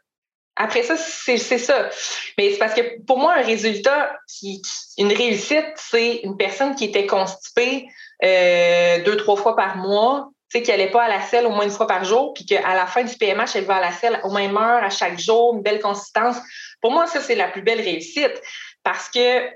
Après 0.55 0.83
ça, 0.83 0.95
c'est 0.97 1.37
ça. 1.37 1.89
Mais 2.37 2.51
c'est 2.51 2.57
parce 2.57 2.73
que 2.73 3.01
pour 3.05 3.17
moi, 3.17 3.35
un 3.37 3.41
résultat, 3.41 4.11
qui, 4.27 4.61
une 4.97 5.11
réussite, 5.11 5.71
c'est 5.75 6.17
une 6.23 6.37
personne 6.37 6.75
qui 6.75 6.85
était 6.85 7.07
constipée 7.07 7.87
euh, 8.23 9.03
deux, 9.03 9.17
trois 9.17 9.35
fois 9.35 9.55
par 9.55 9.77
mois, 9.77 10.29
tu 10.51 10.61
qui 10.61 10.69
n'allait 10.69 10.91
pas 10.91 11.03
à 11.03 11.07
la 11.07 11.21
selle 11.21 11.45
au 11.45 11.51
moins 11.51 11.63
une 11.63 11.71
fois 11.71 11.87
par 11.87 12.03
jour, 12.03 12.33
puis 12.33 12.45
qu'à 12.45 12.75
la 12.75 12.85
fin 12.85 13.03
du 13.03 13.15
PMH, 13.15 13.55
elle 13.55 13.65
va 13.65 13.77
à 13.77 13.81
la 13.81 13.91
selle 13.91 14.19
au 14.23 14.31
même 14.31 14.57
heure, 14.57 14.83
à 14.83 14.89
chaque 14.89 15.17
jour, 15.17 15.55
une 15.55 15.61
belle 15.61 15.79
consistance. 15.79 16.37
Pour 16.81 16.91
moi, 16.91 17.07
ça, 17.07 17.21
c'est 17.21 17.35
la 17.35 17.47
plus 17.47 17.61
belle 17.61 17.79
réussite 17.79 18.41
parce 18.83 19.09
que 19.09 19.49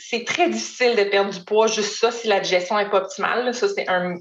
c'est 0.00 0.24
très 0.24 0.48
difficile 0.48 0.96
de 0.96 1.04
perdre 1.04 1.30
du 1.30 1.44
poids, 1.44 1.66
juste 1.66 1.98
ça, 1.98 2.10
si 2.10 2.28
la 2.28 2.40
digestion 2.40 2.76
n'est 2.76 2.88
pas 2.88 2.98
optimale. 2.98 3.52
Ça, 3.52 3.68
c'est 3.68 3.88
un, 3.88 4.14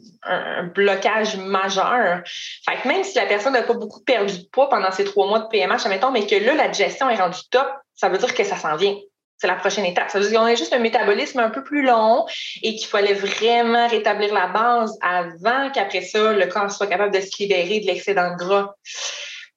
blocage 0.73 1.37
majeur. 1.37 2.21
Fait 2.65 2.81
que 2.81 2.87
même 2.87 3.03
si 3.03 3.15
la 3.15 3.27
personne 3.27 3.53
n'a 3.53 3.61
pas 3.61 3.73
beaucoup 3.73 4.03
perdu 4.03 4.39
de 4.39 4.47
poids 4.51 4.69
pendant 4.69 4.91
ces 4.91 5.05
trois 5.05 5.27
mois 5.27 5.39
de 5.39 5.47
PMH, 5.47 5.85
admettons, 5.85 6.11
mais 6.11 6.25
que 6.25 6.35
là, 6.35 6.55
la 6.55 6.67
digestion 6.67 7.09
est 7.09 7.15
rendue 7.15 7.39
top, 7.51 7.67
ça 7.93 8.09
veut 8.09 8.17
dire 8.17 8.33
que 8.33 8.43
ça 8.43 8.57
s'en 8.57 8.75
vient. 8.75 8.95
C'est 9.37 9.47
la 9.47 9.55
prochaine 9.55 9.85
étape. 9.85 10.09
Ça 10.09 10.19
veut 10.19 10.27
dire 10.27 10.39
qu'on 10.39 10.45
a 10.45 10.55
juste 10.55 10.73
un 10.73 10.79
métabolisme 10.79 11.39
un 11.39 11.49
peu 11.49 11.63
plus 11.63 11.83
long 11.83 12.25
et 12.63 12.75
qu'il 12.75 12.87
fallait 12.87 13.13
vraiment 13.13 13.87
rétablir 13.87 14.33
la 14.33 14.47
base 14.47 14.97
avant 15.01 15.69
qu'après 15.71 16.01
ça, 16.01 16.33
le 16.33 16.45
corps 16.47 16.71
soit 16.71 16.87
capable 16.87 17.13
de 17.13 17.21
se 17.21 17.29
libérer 17.39 17.79
de 17.79 17.85
l'excédent 17.85 18.31
de 18.31 18.37
gras. 18.37 18.73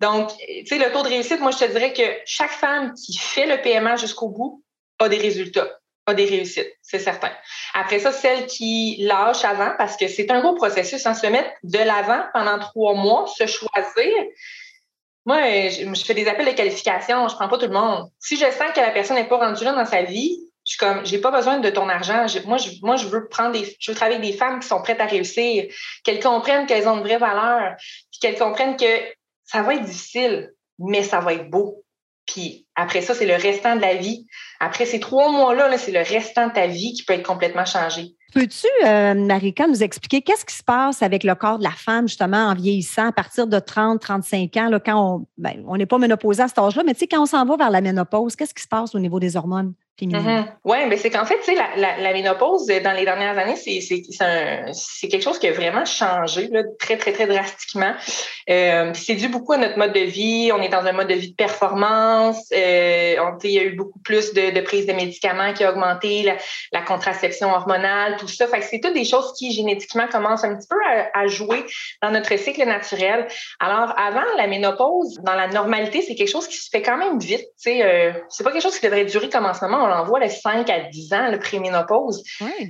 Donc, 0.00 0.30
tu 0.38 0.66
sais, 0.66 0.78
le 0.78 0.92
taux 0.92 1.02
de 1.02 1.08
réussite, 1.08 1.40
moi, 1.40 1.50
je 1.50 1.58
te 1.58 1.70
dirais 1.70 1.92
que 1.92 2.02
chaque 2.24 2.50
femme 2.50 2.92
qui 2.94 3.16
fait 3.16 3.46
le 3.46 3.60
PMH 3.62 4.00
jusqu'au 4.00 4.28
bout 4.28 4.62
a 4.98 5.08
des 5.08 5.18
résultats 5.18 5.80
des 6.14 6.24
réussites, 6.24 6.72
c'est 6.82 6.98
certain. 6.98 7.30
Après 7.74 7.98
ça, 7.98 8.12
celle 8.12 8.46
qui 8.46 8.96
lâche 9.00 9.44
avant, 9.44 9.72
parce 9.78 9.96
que 9.96 10.08
c'est 10.08 10.30
un 10.30 10.40
gros 10.40 10.54
processus, 10.54 11.04
hein, 11.06 11.14
se 11.14 11.26
mettre 11.26 11.50
de 11.62 11.78
l'avant 11.78 12.22
pendant 12.32 12.58
trois 12.58 12.94
mois, 12.94 13.26
se 13.26 13.46
choisir. 13.46 14.12
Moi, 15.26 15.68
je, 15.68 16.04
fais 16.04 16.14
des 16.14 16.28
appels 16.28 16.46
de 16.46 16.52
qualification, 16.52 17.28
je 17.28 17.34
prends 17.34 17.48
pas 17.48 17.58
tout 17.58 17.66
le 17.66 17.72
monde. 17.72 18.10
Si 18.18 18.36
je 18.36 18.44
sens 18.46 18.72
que 18.74 18.80
la 18.80 18.90
personne 18.90 19.16
n'est 19.16 19.28
pas 19.28 19.38
rendue 19.38 19.64
là 19.64 19.72
dans 19.72 19.84
sa 19.84 20.02
vie, 20.02 20.38
je 20.64 20.72
suis 20.72 20.78
comme, 20.78 21.04
j'ai 21.04 21.18
pas 21.18 21.30
besoin 21.30 21.58
de 21.58 21.70
ton 21.70 21.88
argent. 21.88 22.26
moi, 22.46 22.56
je, 22.56 22.70
moi, 22.82 22.96
je 22.96 23.06
veux 23.06 23.28
prendre 23.28 23.52
des, 23.52 23.76
je 23.78 23.90
veux 23.90 23.96
travailler 23.96 24.18
avec 24.18 24.30
des 24.30 24.36
femmes 24.36 24.60
qui 24.60 24.68
sont 24.68 24.80
prêtes 24.80 25.00
à 25.00 25.06
réussir, 25.06 25.64
qu'elles 26.04 26.22
comprennent 26.22 26.66
qu'elles 26.66 26.88
ont 26.88 26.96
une 26.96 27.02
vraie 27.02 27.18
valeur, 27.18 27.74
puis 28.10 28.20
qu'elles 28.20 28.38
comprennent 28.38 28.76
que 28.76 29.00
ça 29.44 29.62
va 29.62 29.74
être 29.74 29.84
difficile, 29.84 30.52
mais 30.78 31.02
ça 31.02 31.20
va 31.20 31.34
être 31.34 31.50
beau. 31.50 31.84
Puis 32.26 32.66
après 32.74 33.02
ça, 33.02 33.14
c'est 33.14 33.26
le 33.26 33.34
restant 33.34 33.76
de 33.76 33.80
la 33.80 33.94
vie. 33.94 34.26
Après 34.60 34.86
ces 34.86 35.00
trois 35.00 35.30
mois-là, 35.30 35.76
c'est 35.76 35.92
le 35.92 36.02
restant 36.02 36.48
de 36.48 36.52
ta 36.52 36.66
vie 36.66 36.92
qui 36.94 37.04
peut 37.04 37.14
être 37.14 37.26
complètement 37.26 37.64
changé. 37.64 38.14
Peux-tu, 38.32 38.66
euh, 38.86 39.14
Marika, 39.14 39.66
nous 39.66 39.82
expliquer 39.82 40.22
qu'est-ce 40.22 40.44
qui 40.44 40.54
se 40.54 40.62
passe 40.62 41.02
avec 41.02 41.24
le 41.24 41.34
corps 41.34 41.58
de 41.58 41.64
la 41.64 41.72
femme, 41.72 42.06
justement, 42.06 42.46
en 42.46 42.54
vieillissant 42.54 43.08
à 43.08 43.12
partir 43.12 43.46
de 43.46 43.58
30, 43.58 44.00
35 44.00 44.56
ans, 44.56 44.68
là, 44.68 44.78
quand 44.78 45.26
ben, 45.36 45.64
on 45.66 45.76
n'est 45.76 45.86
pas 45.86 45.98
ménopausé 45.98 46.42
à 46.42 46.48
cet 46.48 46.58
âge-là, 46.58 46.84
mais 46.84 46.94
tu 46.94 47.00
sais, 47.00 47.06
quand 47.08 47.22
on 47.22 47.26
s'en 47.26 47.44
va 47.44 47.56
vers 47.56 47.70
la 47.70 47.80
ménopause, 47.80 48.36
qu'est-ce 48.36 48.54
qui 48.54 48.62
se 48.62 48.68
passe 48.68 48.94
au 48.94 49.00
niveau 49.00 49.18
des 49.18 49.36
hormones? 49.36 49.74
Mm-hmm. 50.06 50.44
Oui, 50.64 50.78
mais 50.88 50.96
c'est 50.96 51.10
qu'en 51.10 51.24
fait, 51.24 51.42
sais, 51.42 51.54
la, 51.54 51.98
la, 51.98 52.12
ménopause, 52.12 52.66
dans 52.66 52.92
les 52.92 53.04
dernières 53.04 53.36
années, 53.38 53.56
c'est 53.56 55.08
quelque 55.08 55.22
chose 55.22 55.38
qui 55.38 55.48
a 55.48 55.52
vraiment 55.52 55.84
changé 55.84 56.48
là, 56.48 56.62
très, 56.78 56.96
très, 56.96 57.12
très 57.12 57.26
drastiquement. 57.26 57.92
Euh, 58.48 58.90
c'est 58.94 59.14
dû 59.14 59.28
beaucoup 59.28 59.52
à 59.52 59.58
notre 59.58 59.78
mode 59.78 59.92
de 59.92 60.00
vie. 60.00 60.50
On 60.54 60.62
est 60.62 60.68
dans 60.68 60.86
un 60.86 60.92
mode 60.92 61.08
de 61.08 61.14
vie 61.14 61.30
de 61.30 61.36
performance. 61.36 62.50
Euh, 62.52 63.16
il 63.44 63.50
y 63.50 63.58
a 63.58 63.62
eu 63.62 63.76
beaucoup 63.76 63.98
plus 64.00 64.32
de, 64.32 64.50
de 64.54 64.60
prise 64.60 64.86
de 64.86 64.92
médicaments 64.92 65.52
qui 65.52 65.64
a 65.64 65.70
augmenté, 65.70 66.22
la, 66.22 66.36
la 66.72 66.82
contraception 66.82 67.52
hormonale, 67.52 68.16
tout 68.16 68.28
ça. 68.28 68.46
Fait 68.46 68.62
c'est 68.62 68.80
toutes 68.80 68.94
des 68.94 69.04
choses 69.04 69.32
qui, 69.38 69.52
génétiquement, 69.52 70.06
commencent 70.08 70.44
un 70.44 70.56
petit 70.56 70.68
peu 70.68 70.76
à, 71.14 71.26
jouer 71.26 71.64
dans 72.02 72.10
notre 72.10 72.36
cycle 72.38 72.64
naturel. 72.64 73.26
Alors, 73.60 73.92
avant 73.98 74.24
la 74.36 74.46
ménopause, 74.46 75.20
dans 75.22 75.34
la 75.34 75.48
normalité, 75.48 76.02
c'est 76.02 76.14
quelque 76.14 76.30
chose 76.30 76.48
qui 76.48 76.56
se 76.56 76.68
fait 76.70 76.82
quand 76.82 76.96
même 76.96 77.18
vite. 77.18 77.46
Sais, 77.56 77.84
euh, 77.84 78.12
c'est 78.28 78.42
pas 78.42 78.52
quelque 78.52 78.62
chose 78.62 78.78
qui 78.78 78.86
devrait 78.86 79.04
durer 79.04 79.28
comme 79.28 79.46
en 79.46 79.54
ce 79.54 79.64
moment 79.64 79.89
en 79.90 80.04
voit 80.04 80.20
le 80.20 80.28
5 80.28 80.68
à 80.70 80.80
10 80.80 81.12
ans, 81.12 81.30
le 81.30 81.38
préménopause. 81.38 82.22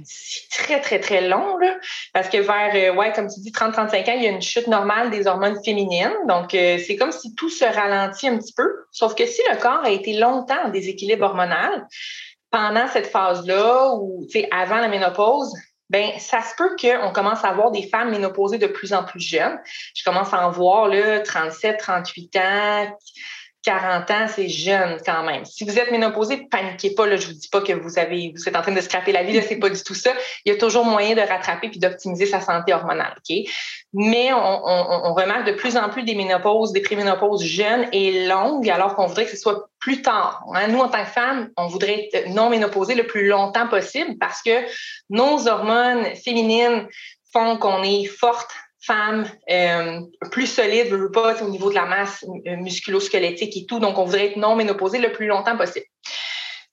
C'est 0.05 0.49
très, 0.51 0.81
très, 0.81 1.01
très 1.01 1.29
long, 1.29 1.57
là, 1.59 1.77
parce 2.13 2.29
que 2.29 2.39
vers, 2.39 2.73
euh, 2.75 2.97
ouais, 2.97 3.13
comme 3.13 3.29
tu 3.29 3.41
dis, 3.41 3.53
30-35 3.53 4.09
ans, 4.09 4.15
il 4.17 4.23
y 4.23 4.27
a 4.27 4.31
une 4.31 4.43
chute 4.43 4.67
normale 4.67 5.11
des 5.11 5.27
hormones 5.27 5.59
féminines. 5.65 6.15
Donc, 6.29 6.55
euh, 6.55 6.79
c'est 6.87 6.97
comme 6.97 7.13
si 7.13 7.35
tout 7.35 7.51
se 7.51 7.65
ralentit 7.65 8.29
un 8.29 8.39
petit 8.39 8.55
peu. 8.55 8.69
Sauf 8.93 9.15
que 9.15 9.27
si 9.27 9.41
le 9.51 9.57
corps 9.57 9.85
a 9.85 9.91
été 9.91 10.15
longtemps 10.15 10.67
en 10.67 10.69
déséquilibre 10.71 11.25
hormonal, 11.25 11.87
pendant 12.51 12.89
cette 12.89 13.07
phase-là, 13.07 13.95
ou 13.95 14.27
avant 14.51 14.79
la 14.79 14.89
ménopause, 14.89 15.53
ben 15.89 16.13
ça 16.19 16.41
se 16.41 16.55
peut 16.57 16.77
qu'on 16.81 17.13
commence 17.13 17.45
à 17.45 17.49
avoir 17.49 17.73
des 17.73 17.83
femmes 17.83 18.11
ménopausées 18.11 18.59
de 18.59 18.69
plus 18.69 18.93
en 18.93 19.05
plus 19.05 19.21
jeunes. 19.21 19.59
Je 19.95 20.05
commence 20.05 20.33
à 20.33 20.47
en 20.47 20.51
voir 20.51 20.89
là, 20.89 21.21
37, 21.21 21.79
38 21.79 22.37
ans, 22.37 22.99
40 23.63 24.11
ans, 24.11 24.27
c'est 24.27 24.49
jeune 24.49 24.99
quand 25.05 25.23
même. 25.23 25.45
Si 25.45 25.65
vous 25.65 25.79
êtes 25.79 25.91
ménopausé, 25.91 26.49
paniquez 26.51 26.95
pas. 26.95 27.07
Là, 27.07 27.17
je 27.17 27.27
vous 27.27 27.35
dis 27.35 27.49
pas 27.49 27.61
que 27.61 27.73
vous 27.75 27.99
avez, 27.99 28.33
vous 28.35 28.49
êtes 28.49 28.57
en 28.57 28.63
train 28.63 28.73
de 28.73 28.81
scraper 28.81 29.13
la 29.13 29.23
vie. 29.23 29.35
Là, 29.35 29.43
c'est 29.43 29.59
pas 29.59 29.69
du 29.69 29.83
tout 29.83 29.95
ça. 29.95 30.13
Il 30.45 30.53
y 30.53 30.57
a 30.57 30.59
toujours 30.59 30.85
moyen 30.87 31.15
de 31.15 31.21
rattraper 31.21 31.69
puis 31.69 31.79
d'optimiser 31.79 32.25
sa 32.25 32.41
santé 32.41 32.73
hormonale. 32.73 33.15
Mais 33.93 34.33
on, 34.33 35.15
remarque 35.15 35.47
de 35.47 35.53
plus 35.53 35.77
en 35.77 35.91
plus 35.91 36.05
des 36.05 36.15
ménopauses, 36.15 36.73
des 36.73 36.81
préménopauses 36.81 37.43
jeunes 37.43 37.87
et 37.93 38.27
longues, 38.27 38.71
alors 38.71 38.95
qu'on 38.95 39.07
voudrait 39.07 39.27
que 39.27 39.33
ce 39.33 39.37
soit 39.37 39.69
plus 39.79 40.01
tard. 40.01 40.43
Hein? 40.55 40.69
Nous, 40.69 40.81
en 40.81 40.89
tant 40.89 41.05
que 41.05 41.11
femmes, 41.11 41.51
on 41.59 41.67
voudrait 41.67 42.09
être 42.13 42.29
non 42.29 42.49
ménopausées 42.49 42.95
le 42.95 43.07
plus 43.07 43.27
longtemps 43.27 43.69
possible 43.69 44.17
parce 44.19 44.41
que 44.43 44.65
nos 45.11 45.49
hormones 45.49 46.05
féminines 46.17 46.87
font 47.33 47.59
qu'on 47.59 47.83
est 47.83 48.05
forte 48.07 48.51
femme 48.81 49.27
euh, 49.51 50.01
plus 50.31 50.47
solide, 50.47 50.87
je 50.91 50.97
veux 50.97 51.11
pas, 51.11 51.43
au 51.43 51.49
niveau 51.49 51.71
de 51.71 51.75
la 51.75 51.87
masse 51.87 52.25
euh, 52.47 52.57
musculo-squelettique 52.57 53.57
et 53.57 53.67
tout. 53.67 53.79
Donc, 53.79 53.99
on 53.99 54.05
voudrait 54.05 54.29
être 54.29 54.37
non 54.37 54.57
ménopausée 54.57 54.99
le 54.99 55.13
plus 55.13 55.27
longtemps 55.27 55.57
possible. 55.57 55.87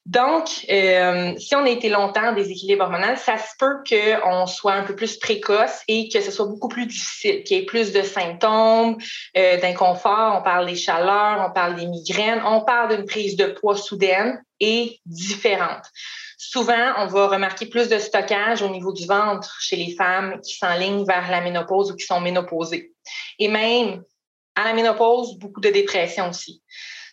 Donc, 0.08 0.65
euh, 0.72 1.34
si 1.38 1.54
on 1.54 1.65
a 1.65 1.70
été 1.70 1.89
longtemps 1.89 2.30
en 2.30 2.32
déséquilibre 2.32 2.86
hormonal, 2.86 3.17
ça 3.17 3.38
se 3.38 3.52
peut 3.60 3.84
qu'on 3.89 4.48
soit 4.48 4.72
un 4.72 4.84
peu 4.84 4.96
plus 4.96 5.17
précoce 5.17 5.82
et 5.89 6.08
que 6.08 6.22
ce 6.22 6.32
soit 6.32 6.46
beaucoup 6.46 6.70
plus 6.70 6.86
difficile, 6.86 7.43
qu'il 7.43 7.58
y 7.58 7.60
ait 7.60 7.65
plus 7.65 7.91
de 7.91 8.02
symptômes, 8.04 8.98
euh, 9.36 9.58
d'inconfort. 9.60 10.38
On 10.39 10.43
parle 10.43 10.65
des 10.65 10.78
chaleurs, 10.78 11.46
on 11.46 11.52
parle 11.52 11.76
des 11.76 11.88
migraines, 11.88 12.41
on 12.46 12.62
parle 12.62 12.96
d'une 12.96 13.06
prise 13.06 13.36
de 13.36 13.48
poids 13.48 13.76
soudaine 13.76 14.41
et 14.62 15.02
différente. 15.06 15.84
Souvent, 16.38 16.93
on 16.97 17.08
va 17.08 17.28
remarquer 17.28 17.65
plus 17.65 17.89
de 17.89 17.97
stockage 17.97 18.62
au 18.62 18.69
niveau 18.69 18.93
du 18.93 19.08
ventre 19.08 19.58
chez 19.60 19.76
les 19.76 19.95
femmes 19.95 20.39
qui 20.41 20.56
s'enlignent 20.56 21.04
vers 21.04 21.32
la 21.32 21.41
ménopause 21.41 21.91
ou 21.91 21.95
qui 21.95 22.06
sont 22.06 22.21
ménopausées. 22.21 22.93
Et 23.39 23.47
même 23.47 24.04
à 24.56 24.65
la 24.65 24.73
ménopause, 24.73 25.38
beaucoup 25.39 25.62
de 25.62 25.69
dépression 25.69 26.30
aussi. 26.30 26.62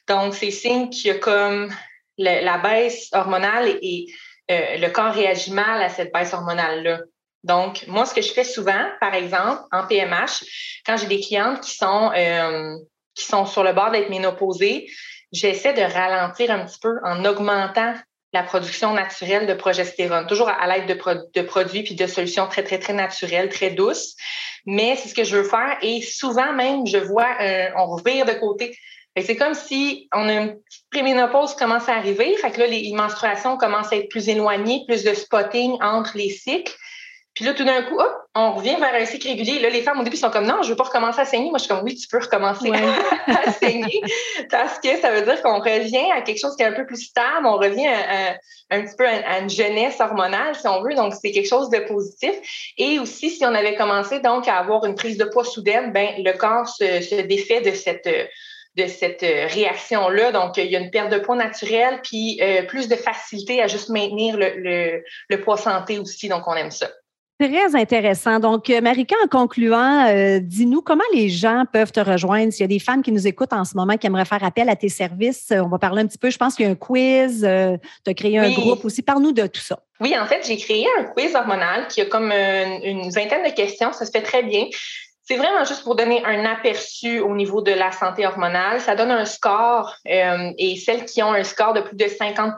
Donc, 0.06 0.34
c'est 0.34 0.50
signe 0.50 0.90
qu'il 0.90 1.06
y 1.06 1.10
a 1.10 1.18
comme 1.18 1.74
la 2.18 2.58
baisse 2.58 3.08
hormonale 3.12 3.78
et 3.80 4.06
euh, 4.50 4.76
le 4.76 4.88
corps 4.90 5.14
réagit 5.14 5.52
mal 5.52 5.82
à 5.82 5.88
cette 5.88 6.12
baisse 6.12 6.34
hormonale-là. 6.34 7.00
Donc, 7.44 7.87
moi, 7.87 8.04
ce 8.06 8.14
que 8.14 8.22
je 8.22 8.32
fais 8.32 8.44
souvent, 8.44 8.90
par 9.00 9.14
exemple, 9.14 9.62
en 9.72 9.87
PMH, 9.87 10.44
quand 10.87 10.96
j'ai 10.96 11.06
des 11.06 11.20
clientes 11.20 11.60
qui 11.60 11.76
sont, 11.76 12.10
euh, 12.14 12.76
qui 13.14 13.24
sont 13.24 13.46
sur 13.46 13.62
le 13.62 13.72
bord 13.72 13.90
d'être 13.90 14.10
ménopausées, 14.10 14.90
j'essaie 15.32 15.72
de 15.72 15.82
ralentir 15.82 16.50
un 16.50 16.66
petit 16.66 16.78
peu 16.78 16.94
en 17.04 17.24
augmentant 17.24 17.94
la 18.35 18.42
production 18.42 18.92
naturelle 18.92 19.47
de 19.47 19.55
progestérone, 19.55 20.27
toujours 20.27 20.49
à, 20.49 20.66
l'aide 20.66 20.88
de, 20.88 21.42
produits 21.42 21.85
puis 21.85 21.94
de 21.94 22.07
solutions 22.07 22.49
très, 22.49 22.64
très, 22.64 22.79
très 22.81 22.92
naturelles, 22.92 23.49
très 23.49 23.70
douces. 23.70 24.16
Mais 24.66 24.97
c'est 24.97 25.09
ce 25.09 25.14
que 25.14 25.25
je 25.25 25.37
veux 25.37 25.44
faire 25.44 25.79
et 25.83 26.03
souvent 26.03 26.53
même, 26.53 26.85
je 26.87 26.99
vois, 26.99 27.29
on 27.77 27.87
revire 27.87 28.27
de 28.27 28.33
côté. 28.33 28.77
C'est 29.23 29.37
comme 29.37 29.55
si 29.55 30.09
on 30.12 30.29
a 30.29 30.33
une 30.33 30.55
petite 30.57 30.85
préménopause 30.90 31.55
commence 31.55 31.88
à 31.88 31.94
arriver. 31.94 32.35
Fait 32.38 32.51
que 32.51 32.59
là, 32.59 32.66
les 32.66 32.92
menstruations 32.92 33.57
commencent 33.57 33.92
à 33.92 33.97
être 33.97 34.09
plus 34.09 34.29
éloignées, 34.29 34.85
plus 34.88 35.05
de 35.05 35.14
spotting 35.14 35.79
entre 35.81 36.16
les 36.16 36.31
cycles. 36.31 36.75
Puis 37.35 37.44
là, 37.44 37.53
tout 37.53 37.64
d'un 37.64 37.83
coup, 37.83 37.99
hop, 37.99 38.14
on 38.37 38.53
revient 38.53 38.77
vers 38.79 38.94
un 38.94 39.05
cycle 39.05 39.27
régulier. 39.27 39.59
Là, 39.59 39.68
les 39.68 39.83
femmes, 39.83 39.99
au 39.99 40.05
début, 40.05 40.16
sont 40.16 40.31
comme 40.31 40.47
non, 40.47 40.62
je 40.62 40.68
veux 40.68 40.77
pas 40.77 40.85
recommencer 40.85 41.20
à 41.20 41.25
saigner. 41.25 41.51
Moi, 41.51 41.59
je 41.59 41.64
suis 41.64 41.75
comme 41.75 41.83
oui, 41.83 41.97
tu 41.97 42.07
peux 42.07 42.20
recommencer 42.20 42.70
à 43.27 43.51
saigner. 43.51 44.03
Parce 44.51 44.79
que 44.79 44.97
ça 45.01 45.11
veut 45.11 45.23
dire 45.23 45.42
qu'on 45.42 45.59
revient 45.59 46.12
à 46.12 46.23
quelque 46.23 46.38
chose 46.38 46.55
qui 46.57 46.62
est 46.62 46.66
un 46.66 46.73
peu 46.73 46.87
plus 46.87 47.01
stable. 47.01 47.44
On 47.44 47.57
revient 47.57 47.88
à, 47.88 48.37
un 48.70 48.83
petit 48.83 48.94
peu 48.97 49.07
à, 49.07 49.40
une 49.40 49.51
jeunesse 49.51 49.99
hormonale, 49.99 50.55
si 50.55 50.68
on 50.68 50.81
veut. 50.83 50.94
Donc, 50.94 51.12
c'est 51.20 51.33
quelque 51.33 51.49
chose 51.49 51.70
de 51.70 51.79
positif. 51.79 52.35
Et 52.79 53.01
aussi, 53.01 53.31
si 53.31 53.44
on 53.44 53.55
avait 53.55 53.75
commencé 53.75 54.20
donc 54.20 54.47
à 54.47 54.59
avoir 54.59 54.85
une 54.85 54.94
prise 54.94 55.16
de 55.16 55.25
poids 55.25 55.44
soudaine, 55.44 55.92
ben 55.92 56.11
le 56.18 56.33
corps 56.38 56.68
se, 56.68 57.01
se 57.01 57.20
défait 57.23 57.62
de 57.62 57.73
cette 57.73 58.09
de 58.77 58.87
cette 58.88 59.23
réaction-là. 59.23 60.33
Donc, 60.33 60.57
il 60.57 60.66
y 60.66 60.75
a 60.75 60.81
une 60.81 60.90
perte 60.90 61.11
de 61.11 61.18
poids 61.18 61.37
naturelle, 61.37 62.01
puis 62.03 62.40
euh, 62.42 62.62
plus 62.64 62.88
de 62.88 62.97
facilité 62.97 63.62
à 63.62 63.68
juste 63.68 63.88
maintenir 63.88 64.37
le, 64.37 64.53
le, 64.57 65.05
le 65.29 65.40
poids 65.40 65.57
santé 65.57 66.01
aussi. 66.01 66.29
Donc, 66.29 66.42
on 66.49 66.55
aime 66.55 66.73
ça. 66.73 66.88
Très 67.48 67.76
intéressant. 67.76 68.38
Donc, 68.40 68.70
euh, 68.70 68.80
Marika, 68.80 69.14
en 69.22 69.28
concluant, 69.28 70.07
euh, 70.07 70.38
dis-nous 70.40 70.80
comment 70.80 71.04
les 71.12 71.28
gens 71.28 71.64
peuvent 71.70 71.92
te 71.92 72.00
rejoindre. 72.00 72.50
S'il 72.50 72.62
y 72.62 72.64
a 72.64 72.68
des 72.68 72.78
femmes 72.78 73.02
qui 73.02 73.12
nous 73.12 73.26
écoutent 73.26 73.52
en 73.52 73.66
ce 73.66 73.76
moment 73.76 73.98
qui 73.98 74.07
aimeraient 74.07 74.24
faire 74.24 74.42
appel 74.42 74.70
à 74.70 74.76
tes 74.76 74.88
services, 74.88 75.50
euh, 75.50 75.61
on 75.61 75.68
va 75.68 75.78
parler 75.78 76.00
un 76.00 76.07
petit 76.07 76.16
peu. 76.16 76.30
Je 76.30 76.38
pense 76.38 76.54
qu'il 76.54 76.64
y 76.64 76.68
a 76.68 76.72
un 76.72 76.74
quiz, 76.74 77.40
tu 77.40 78.11
as 78.11 78.14
créé 78.14 78.38
un 78.38 78.50
groupe 78.50 78.83
aussi. 78.87 79.02
Parle-nous 79.02 79.33
de 79.33 79.46
tout 79.46 79.61
ça. 79.61 79.80
Oui, 80.00 80.14
en 80.18 80.24
fait, 80.24 80.40
j'ai 80.46 80.57
créé 80.57 80.87
un 80.98 81.04
quiz 81.04 81.35
hormonal 81.35 81.87
qui 81.88 82.00
a 82.00 82.07
comme 82.07 82.33
une 82.33 83.11
vingtaine 83.11 83.44
de 83.44 83.54
questions. 83.54 83.92
Ça 83.92 84.07
se 84.07 84.11
fait 84.11 84.22
très 84.22 84.42
bien. 84.42 84.64
C'est 85.26 85.37
vraiment 85.37 85.64
juste 85.64 85.84
pour 85.84 85.96
donner 85.96 86.22
un 86.22 86.44
aperçu 86.44 87.20
au 87.20 87.34
niveau 87.34 87.62
de 87.62 87.72
la 87.72 87.92
santé 87.92 88.26
hormonale. 88.26 88.80
Ça 88.82 88.94
donne 88.94 89.10
un 89.10 89.24
score 89.24 89.96
euh, 90.06 90.52
et 90.58 90.76
celles 90.76 91.06
qui 91.06 91.22
ont 91.22 91.32
un 91.32 91.44
score 91.44 91.72
de 91.72 91.80
plus 91.80 91.96
de 91.96 92.04
50% 92.04 92.54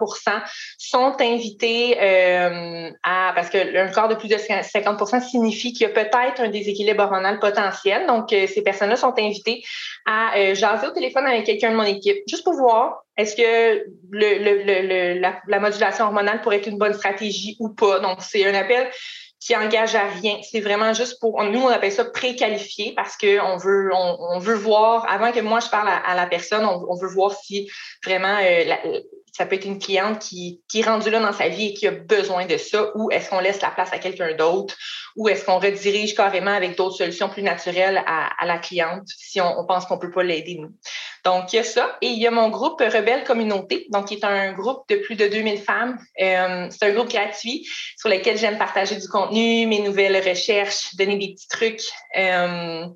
sont 0.77 1.15
invitées 1.21 1.97
euh, 2.01 2.91
à, 3.05 3.33
parce 3.37 3.51
que 3.51 3.77
un 3.79 3.93
score 3.93 4.09
de 4.09 4.17
plus 4.17 4.29
de 4.29 4.35
50% 4.35 5.23
signifie 5.23 5.73
qu'il 5.73 5.83
y 5.83 5.91
a 5.91 5.95
peut-être 5.95 6.41
un 6.41 6.49
déséquilibre 6.49 7.05
hormonal 7.05 7.39
potentiel. 7.39 8.05
Donc, 8.09 8.33
euh, 8.33 8.49
ces 8.49 8.63
personnes-là 8.63 8.97
sont 8.97 9.15
invitées 9.17 9.63
à 10.05 10.55
jaser 10.55 10.89
au 10.89 10.93
téléphone 10.93 11.27
avec 11.27 11.45
quelqu'un 11.45 11.71
de 11.71 11.77
mon 11.77 11.85
équipe, 11.85 12.17
juste 12.27 12.43
pour 12.43 12.55
voir 12.55 13.05
est-ce 13.17 13.35
que 13.35 13.87
le, 14.11 14.39
le, 14.39 15.15
le, 15.17 15.21
la 15.21 15.61
modulation 15.61 16.05
hormonale 16.05 16.43
pourrait 16.43 16.57
être 16.57 16.67
une 16.67 16.79
bonne 16.79 16.93
stratégie 16.93 17.57
ou 17.61 17.71
pas. 17.71 18.01
Donc, 18.01 18.19
c'est 18.21 18.45
un 18.45 18.55
appel 18.55 18.91
qui 19.47 19.55
engage 19.55 19.95
à 19.95 20.09
rien. 20.09 20.39
C'est 20.43 20.61
vraiment 20.61 20.93
juste 20.93 21.21
pour 21.21 21.41
nous 21.45 21.61
on 21.61 21.69
appelle 21.69 21.93
ça 21.93 22.05
préqualifié 22.05 22.93
parce 22.97 23.17
que 23.17 23.41
on 23.41 23.57
veut 23.57 23.91
on, 23.95 24.41
veut 24.41 24.57
voir 24.57 25.09
avant 25.09 25.31
que 25.31 25.39
moi 25.39 25.61
je 25.61 25.69
parle 25.69 25.89
à, 25.89 26.15
la 26.17 26.27
personne, 26.27 26.65
on, 26.65 26.97
veut 26.97 27.09
voir 27.09 27.33
si 27.33 27.71
vraiment 28.05 28.39
euh, 28.43 29.01
ça 29.37 29.45
peut 29.45 29.57
être 29.57 29.67
une 29.67 29.79
cliente 29.79 30.19
qui, 30.19 30.63
qui 30.67 30.81
est 30.81 30.83
rendue 30.83 31.11
là 31.11 31.21
dans 31.21 31.33
sa 31.33 31.49
vie 31.49 31.67
et 31.67 31.75
qui 31.75 31.87
a 31.87 31.91
besoin 31.91 32.47
de 32.47 32.57
ça, 32.57 32.91
ou 32.95 33.11
est-ce 33.11 33.29
qu'on 33.29 33.41
laisse 33.41 33.61
la 33.61 33.71
place 33.71 33.93
à 33.93 33.99
quelqu'un 33.99 34.35
d'autre, 34.35 34.75
ou 35.15 35.29
est-ce 35.29 35.45
qu'on 35.45 35.59
redirige 35.59 36.15
carrément 36.15 36.53
avec 36.53 36.77
d'autres 36.77 36.97
solutions 36.97 37.29
plus 37.29 37.43
naturelles 37.43 38.03
à, 38.07 38.47
la 38.47 38.59
cliente 38.59 39.07
si 39.07 39.41
on, 39.41 39.67
pense 39.67 39.85
qu'on 39.85 39.99
peut 39.99 40.11
pas 40.11 40.23
l'aider 40.23 40.57
nous. 40.59 40.73
Donc, 41.25 41.53
il 41.53 41.57
y 41.57 41.59
a 41.59 41.65
ça. 41.65 41.99
Et 42.01 42.07
il 42.07 42.19
y 42.19 42.27
a 42.27 42.31
mon 42.31 42.49
groupe 42.49 42.81
Rebelle 42.81 43.25
Communauté, 43.25 43.87
donc 43.91 44.07
qui 44.07 44.15
est 44.15 44.25
un 44.25 44.53
groupe 44.53 44.89
de 44.89 44.97
plus 44.97 45.17
de 45.17 45.27
2000 45.27 45.59
femmes. 45.59 45.99
Euh, 46.23 46.69
c'est 46.71 46.85
un 46.85 46.93
groupe 46.95 47.11
gratuit 47.11 47.67
sur 47.99 48.09
lequel 48.09 48.39
j'aime 48.39 48.57
partager 48.57 48.97
du 48.97 49.09
contenu, 49.09 49.67
mes 49.67 49.81
nouvelles 49.81 50.17
recherches, 50.27 50.95
donner 50.97 51.19
des 51.19 51.35
petits 51.35 51.49
trucs. 51.49 51.83
Euh, 52.17 52.87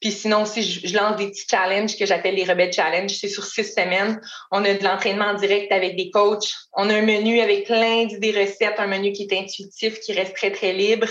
puis 0.00 0.12
sinon 0.12 0.42
aussi, 0.42 0.62
je, 0.62 0.94
lance 0.96 1.16
des 1.16 1.28
petits 1.28 1.46
challenges 1.48 1.96
que 1.98 2.06
j'appelle 2.06 2.34
les 2.34 2.44
Rebelles 2.44 2.72
Challenge. 2.72 3.10
C'est 3.10 3.28
sur 3.28 3.44
six 3.44 3.64
semaines. 3.64 4.18
On 4.50 4.64
a 4.64 4.72
de 4.72 4.82
l'entraînement 4.82 5.34
direct 5.34 5.70
avec 5.72 5.94
des 5.96 6.10
coachs. 6.10 6.54
On 6.72 6.88
a 6.88 6.94
un 6.94 7.02
menu 7.02 7.40
avec 7.40 7.66
plein 7.66 8.06
d'idées 8.06 8.32
recettes, 8.32 8.78
un 8.78 8.86
menu 8.86 9.12
qui 9.12 9.24
est 9.24 9.38
intuitif, 9.38 10.00
qui 10.00 10.14
reste 10.14 10.34
très, 10.34 10.50
très 10.52 10.72
libre, 10.72 11.06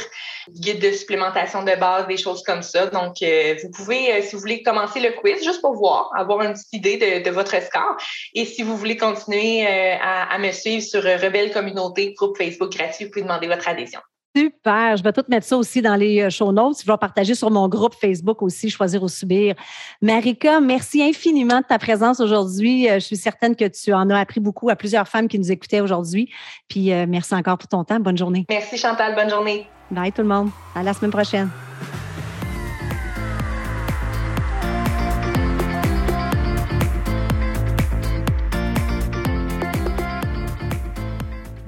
guide 0.49 0.80
de 0.80 0.91
supplémentation 0.91 1.63
de 1.63 1.75
base, 1.75 2.08
des 2.08 2.17
choses 2.17 2.41
comme 2.41 2.63
ça. 2.63 2.88
Donc, 2.88 3.21
euh, 3.21 3.56
vous 3.62 3.69
pouvez, 3.69 4.21
si 4.23 4.34
vous 4.34 4.41
voulez 4.41 4.63
commencer 4.63 4.99
le 4.99 5.12
quiz, 5.12 5.43
juste 5.43 5.62
pour 5.62 5.75
voir, 5.75 6.10
avoir 6.15 6.41
un 6.41 6.54
petit 6.54 6.78
idée 6.78 7.21
de, 7.21 7.30
votre 7.30 7.62
score. 7.62 7.95
Et 8.34 8.45
si 8.45 8.63
vous 8.63 8.75
voulez 8.75 8.97
continuer 8.97 9.67
euh, 9.67 9.95
à, 10.02 10.38
me 10.39 10.52
suivre 10.52 10.84
sur 10.84 11.04
Rebelle 11.04 11.52
Communauté, 11.52 12.13
groupe 12.13 12.38
Facebook 12.38 12.71
gratuit, 12.71 13.06
vous 13.06 13.12
pouvez 13.12 13.23
demander 13.23 13.45
votre 13.45 13.67
adhésion. 13.67 13.99
Super. 14.39 14.97
Je 14.97 15.04
vais 15.04 15.12
tout 15.12 15.23
mettre 15.28 15.45
ça 15.45 15.58
aussi 15.58 15.82
dans 15.82 15.95
les 15.95 16.21
euh, 16.21 16.30
show 16.30 16.52
notes. 16.52 16.82
Je 16.82 16.91
vais 16.91 16.97
partager 16.97 17.36
sur 17.36 17.52
mon 17.52 17.67
groupe 17.67 17.95
Facebook 17.95 18.41
aussi, 18.41 18.69
Choisir 18.69 19.04
ou 19.04 19.08
Subir. 19.08 19.56
Marika, 20.02 20.60
merci 20.60 21.02
infiniment 21.02 21.60
de 21.60 21.65
ta 21.65 21.78
présence 21.78 22.19
aujourd'hui. 22.19 22.89
Euh, 22.89 22.95
je 22.95 23.06
suis 23.06 23.17
certaine 23.17 23.56
que 23.56 23.65
tu 23.65 23.93
en 23.93 24.10
as 24.10 24.19
appris 24.19 24.39
beaucoup 24.39 24.69
à 24.69 24.75
plusieurs 24.75 25.08
femmes 25.08 25.28
qui 25.28 25.39
nous 25.39 25.52
écoutaient 25.52 25.82
aujourd'hui. 25.82 26.30
Puis 26.67 26.91
merci 27.08 27.34
encore 27.36 27.58
pour 27.58 27.67
ton 27.67 27.84
temps. 27.84 27.99
Bonne 27.99 28.17
journée. 28.17 28.45
Merci 28.49 28.78
Chantal. 28.78 29.15
Bonne 29.15 29.30
journée. 29.30 29.67
Bye 29.91 30.12
tout 30.12 30.21
le 30.21 30.28
monde. 30.28 30.49
À 30.75 30.84
la 30.84 30.93
semaine 30.93 31.12
prochaine. 31.12 31.49